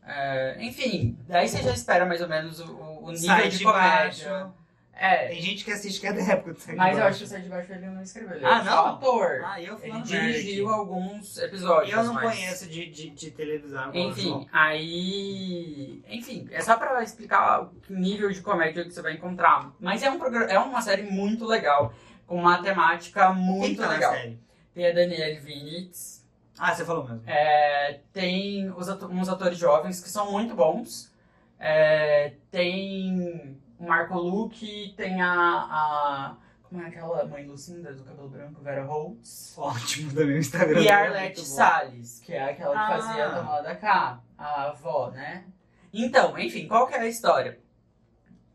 [0.05, 3.63] É, enfim, daí você já espera mais ou menos o, o nível Sai de, de
[3.63, 4.29] comédia.
[4.29, 4.53] baixo.
[5.01, 7.17] É, Tem gente que assiste que é da época do Sai de mas eu acho
[7.19, 8.85] que o Sai de Baixo ele não escreveu, ele Ah, é não?
[8.87, 9.41] ator.
[9.45, 11.95] Ah, eu Ele dirigiu alguns episódios.
[11.95, 13.91] Eu não mas- conheço de, de, de televisão.
[13.93, 16.03] Enfim, aí.
[16.09, 19.71] Enfim, é só pra explicar o nível de comédia que você vai encontrar.
[19.79, 21.93] Mas é, um programa, é uma série muito legal,
[22.27, 24.13] com uma temática muito tá na legal.
[24.13, 24.39] série?
[24.79, 26.25] Tem a Danielle Vinitz,
[26.57, 27.21] Ah, você falou mesmo.
[27.27, 31.13] é, tem uns atores jovens que são muito bons.
[31.59, 36.37] É, tem o Marco Luque, tem a, a.
[36.63, 39.53] Como é aquela mãe Lucinda do cabelo branco, Vera Holtz.
[39.57, 40.79] Ótimo do meu Instagram.
[40.79, 41.55] E é a Arlette muito bom.
[41.57, 42.87] Salles, que é aquela que Ah.
[43.01, 45.43] fazia a lá da cá, a avó, né?
[45.91, 47.59] Então, enfim, qual que é a história?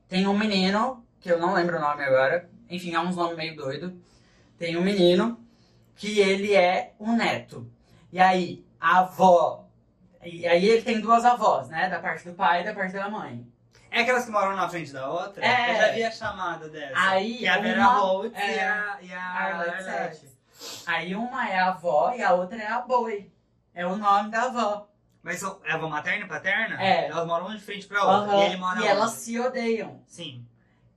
[0.08, 3.54] Tem um menino, que eu não lembro o nome agora, enfim, é uns nomes meio
[3.54, 3.94] doido.
[4.56, 5.43] Tem um menino
[5.96, 7.70] que ele é o neto.
[8.12, 9.66] E aí, a avó.
[10.22, 11.88] E aí ele tem duas avós, né?
[11.88, 13.46] Da parte do pai e da parte da mãe.
[13.90, 15.44] É aquelas que moram na frente da outra?
[15.44, 15.70] É.
[15.72, 16.94] Eu já vi a chamada dessa.
[16.96, 20.28] Aí, que é a Vera uma- Holtz e é, a, e a Arlette Arlette.
[20.86, 23.30] Aí uma é a avó e a outra é a boi.
[23.74, 24.88] É o nome da avó.
[25.22, 26.82] Mas são, é avó materna e paterna?
[26.82, 27.06] É.
[27.06, 28.32] Elas moram uma de frente pra outra.
[28.32, 28.42] Aham.
[28.42, 30.00] E ele mora e elas se odeiam.
[30.06, 30.44] Sim.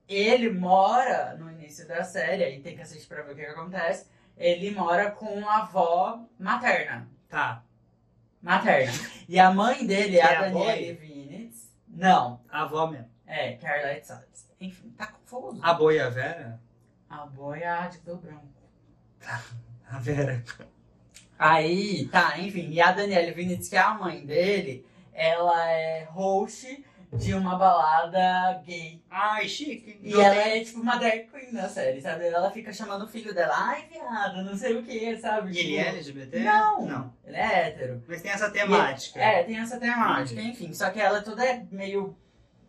[0.08, 3.50] Ele mora no início da série, aí tem que assistir pra ver o que, que
[3.50, 4.08] acontece.
[4.38, 7.08] Ele mora com a avó materna.
[7.28, 7.62] Tá.
[8.40, 8.92] Materna.
[9.28, 10.92] E a mãe dele é Que é a a Daniele?
[10.94, 11.68] Vinitz.
[11.88, 13.10] Não, A avó mesmo.
[13.26, 14.48] é, que é a Salles.
[14.60, 15.60] Enfim, tá confuso.
[15.62, 16.60] A boi e a Vera?
[17.10, 18.46] A boia é a de branco.
[19.90, 20.42] A Vera.
[21.38, 22.70] Aí, tá, enfim.
[22.70, 28.60] E a Daniele Vinitz, que é a mãe dele, ela é host de uma balada
[28.66, 29.02] gay.
[29.10, 29.98] Ai, chique.
[30.02, 32.26] E ela é tipo uma drag queen da série, sabe?
[32.26, 35.50] Ela fica chamando o filho dela, ai viado, não sei o que, sabe?
[35.52, 36.38] E ele Tipo, é LGBT?
[36.40, 36.86] Não.
[36.86, 37.14] Não.
[37.24, 38.02] Ele é hétero.
[38.06, 39.20] Mas tem essa temática.
[39.20, 40.72] É, tem essa temática, enfim.
[40.74, 42.14] Só que ela toda é meio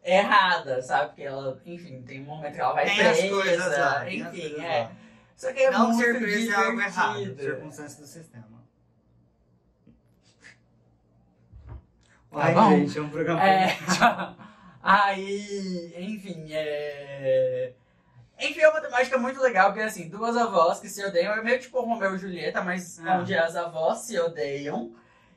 [0.03, 1.07] errada, sabe?
[1.09, 4.05] Porque ela, enfim, tem um momento que ela vai Tem presa, as coisas lá.
[4.05, 4.79] tem as enfim, coisas é.
[4.83, 4.91] lá.
[5.35, 7.17] Só que é não muito ser preso é algo errado.
[7.17, 7.41] divertido.
[7.43, 8.48] Circunstância do sistema.
[12.31, 12.69] Tá Ai, bom.
[12.71, 13.43] gente, é um programa.
[13.43, 13.75] É,
[14.83, 17.73] aí, enfim, é...
[18.39, 21.59] Enfim, é uma temática muito legal, porque assim, duas avós que se odeiam, é meio
[21.59, 23.17] tipo Romeu e Julieta, mas Ah.
[23.17, 24.93] onde as avós se odeiam.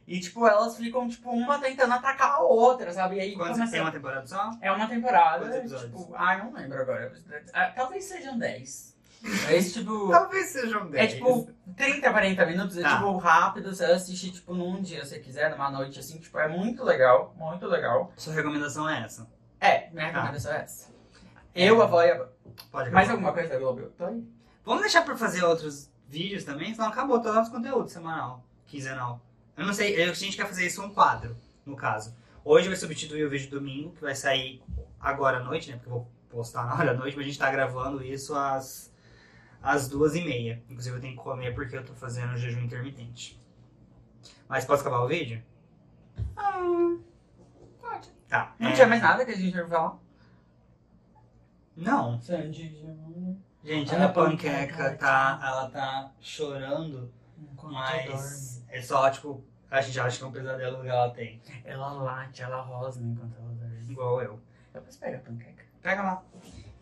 [0.07, 3.17] E, tipo, elas ficam, tipo, uma tentando atacar a outra, sabe?
[3.17, 3.71] E aí Quantos começa...
[3.73, 4.51] tem uma temporada só?
[4.61, 5.91] É uma temporada, Quantos episódios?
[6.01, 6.15] tipo...
[6.17, 7.13] Ah, não lembro agora.
[7.53, 8.92] Ah, Talvez sejam 10.
[9.23, 10.09] Mas, tipo...
[10.11, 11.13] Talvez sejam É 10.
[11.15, 12.97] tipo 30, 40 minutos, é Tá.
[12.97, 16.83] tipo rápido, você assiste tipo num dia se quiser, numa noite assim, tipo, é muito
[16.85, 18.13] legal, muito legal.
[18.17, 19.29] Sua recomendação é essa.
[19.61, 20.19] É, minha Tá.
[20.21, 20.93] recomendação é essa.
[21.55, 22.27] Eu, a avó e a.
[22.71, 23.13] Pode Mais acabar.
[23.13, 23.83] alguma coisa da Globo?
[23.97, 24.25] Tô aí.
[24.65, 29.21] Vamos deixar pra fazer outros vídeos também, senão acabou todo o nosso conteúdo semanal, quinzenal.
[29.57, 32.15] Eu não sei, a gente quer fazer isso um quadro, no caso.
[32.45, 34.63] Hoje vai substituir o vídeo do domingo, que vai sair
[35.01, 35.77] agora à noite, né?
[35.77, 38.92] Porque eu vou postar na hora da noite, mas a gente tá gravando isso às,
[39.63, 40.63] às duas e meia.
[40.69, 43.41] Inclusive eu tenho que comer porque eu tô fazendo jejum intermitente.
[44.49, 45.43] Mas posso acabar o vídeo?
[46.37, 46.59] Ah,
[47.81, 48.11] pode.
[48.29, 48.55] Tá.
[48.59, 49.99] Não é, tinha mais nada que a gente ia falar?
[51.77, 52.21] Não.
[52.21, 52.77] Sandy,
[53.65, 54.97] Gente, Ah, a panqueca panqueca.
[54.97, 55.41] tá.
[55.43, 57.13] Ela tá chorando,
[57.63, 61.41] mas é só, tipo, a gente acha que é um pesadelo que ela tem.
[61.65, 63.91] Ela late, ela rosna enquanto ela dorme.
[63.91, 64.41] Igual eu.
[64.75, 65.65] Eu posso pegar a panqueca?
[65.81, 66.23] Pega lá.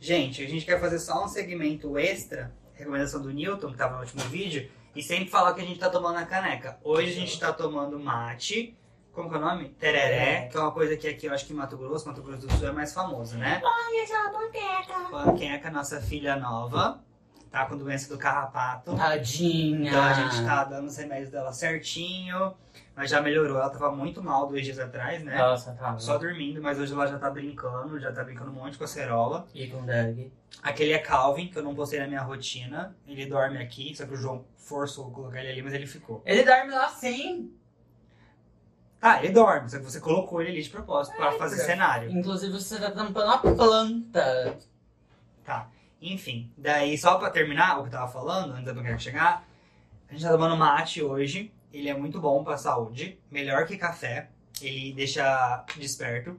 [0.00, 2.50] Gente, a gente quer fazer só um segmento extra,
[2.80, 5.78] recomendação do Newton, que tava no último vídeo, e sempre falar o que a gente
[5.78, 6.78] tá tomando na caneca.
[6.82, 8.76] Hoje a gente tá tomando mate,
[9.12, 9.68] como que é o nome?
[9.70, 12.46] Tereré, que é uma coisa que aqui eu acho que em Mato Grosso, Mato Grosso
[12.46, 13.60] do Sul é mais famoso, né?
[13.64, 15.10] Ai, essa é uma panqueca.
[15.10, 17.00] Panqueca, nossa filha nova,
[17.50, 18.94] tá com doença do carrapato.
[18.96, 19.90] Tadinha.
[19.90, 22.54] Então a gente tá dando os remédios dela certinho,
[22.94, 23.58] mas já melhorou.
[23.58, 25.36] Ela tava muito mal dois dias atrás, né?
[25.36, 25.98] Nossa, tá.
[25.98, 28.86] Só dormindo, mas hoje ela já tá brincando, já tá brincando um monte com a
[28.86, 29.46] cerola.
[29.54, 30.28] E com Doug.
[30.62, 32.96] Aquele é Calvin, que eu não postei na minha rotina.
[33.06, 36.22] Ele dorme aqui, só que o João forçou colocar ele ali, mas ele ficou.
[36.24, 37.52] Ele dorme lá sim.
[39.02, 41.70] Ah, ele dorme, só que você colocou ele ali de propósito pra É, fazer porque-
[41.72, 42.10] cenário.
[42.12, 44.58] Inclusive você tá tampando a planta.
[45.42, 45.68] Tá.
[46.00, 49.44] Enfim, daí só pra terminar o que eu tava falando, antes da banqueira chegar,
[50.08, 51.52] a gente tá tomando mate hoje.
[51.72, 54.28] Ele é muito bom pra saúde, melhor que café.
[54.60, 56.38] Ele deixa desperto.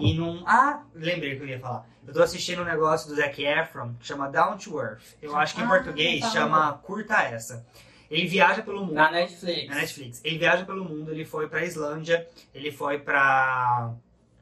[0.00, 0.44] E não.
[0.46, 1.86] Ah, lembrei o que eu ia falar.
[2.06, 5.02] Eu tô assistindo um negócio do Zac Efron que chama Down to Earth.
[5.20, 6.30] Eu acho que em Ah, português tá.
[6.30, 7.66] chama Curta Essa.
[8.10, 8.94] Ele viaja pelo mundo.
[8.94, 9.68] Na Netflix.
[9.68, 10.20] Na Netflix.
[10.24, 13.92] Ele viaja pelo mundo, ele foi pra Islândia, ele foi pra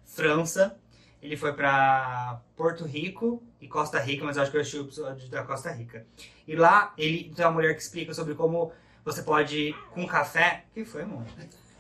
[0.05, 0.77] França,
[1.25, 4.85] ele foi pra Porto Rico e Costa Rica, mas eu acho que eu achei o
[4.85, 6.07] episódio da Costa Rica.
[6.47, 8.71] E lá ele tem uma mulher que explica sobre como
[9.03, 10.67] você pode, com café.
[10.75, 11.25] que foi, amor?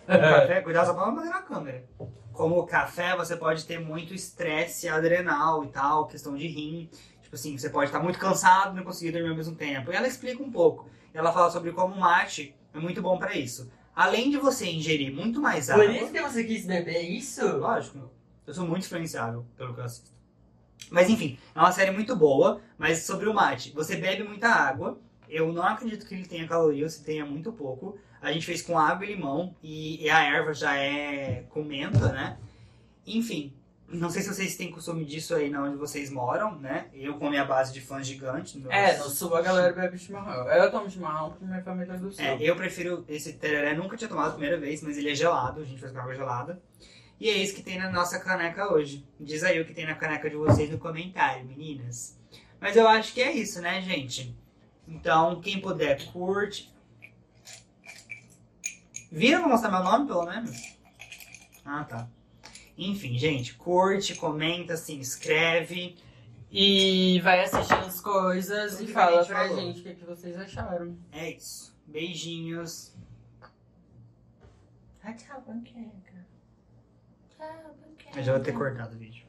[0.06, 1.82] Com café, cuidado só pra não bater na câmera.
[2.30, 6.90] Como o café, você pode ter muito estresse adrenal e tal, questão de rim.
[7.22, 9.90] Tipo assim, você pode estar muito cansado e não conseguir dormir ao mesmo tempo.
[9.90, 10.90] E ela explica um pouco.
[11.14, 13.70] Ela fala sobre como o mate é muito bom pra isso.
[13.96, 15.86] Além de você ingerir muito mais Por água.
[15.86, 17.56] isso que você quis beber isso?
[17.56, 18.10] Lógico.
[18.46, 20.10] Eu sou muito influenciável pelo que eu assisto.
[20.90, 23.70] Mas enfim, é uma série muito boa, mas sobre o mate.
[23.72, 24.98] Você bebe muita água.
[25.28, 27.98] Eu não acredito que ele tenha caloria, se tenha muito pouco.
[28.20, 32.12] A gente fez com água e limão e, e a erva já é com menta,
[32.12, 32.38] né?
[33.06, 33.52] Enfim,
[33.86, 36.86] Não sei se vocês têm costume disso aí na onde vocês moram, né?
[36.94, 38.58] Eu com a minha base de fãs gigante.
[38.58, 40.48] meus- É, no sul a galera bebe chimarrão.
[40.50, 42.24] Eu tomo chimarrão porque minha família é do sul.
[42.24, 45.60] É, eu prefiro esse tereré, nunca tinha tomado a primeira vez, mas ele é gelado,
[45.60, 46.60] a gente faz com água gelada.
[47.24, 49.02] E é isso que tem na nossa caneca hoje.
[49.18, 52.20] Diz aí o que tem na caneca de vocês no comentário, meninas.
[52.60, 54.36] Mas eu acho que é isso, né, gente?
[54.86, 56.70] Então, quem puder, curte.
[59.10, 59.40] Viram?
[59.40, 60.76] Vou mostrar meu nome, pelo menos?
[61.64, 62.06] Ah, tá.
[62.76, 65.96] Enfim, gente, curte, comenta, se inscreve.
[66.50, 69.62] E vai assistir as coisas Tudo e fala pra falou.
[69.62, 70.94] gente o que, que vocês acharam.
[71.10, 71.74] É isso.
[71.86, 72.94] Beijinhos.
[75.02, 75.14] Ah.
[75.14, 76.13] Tchau, panqueca.
[78.16, 79.23] Eu já vou ter cortado o vídeo.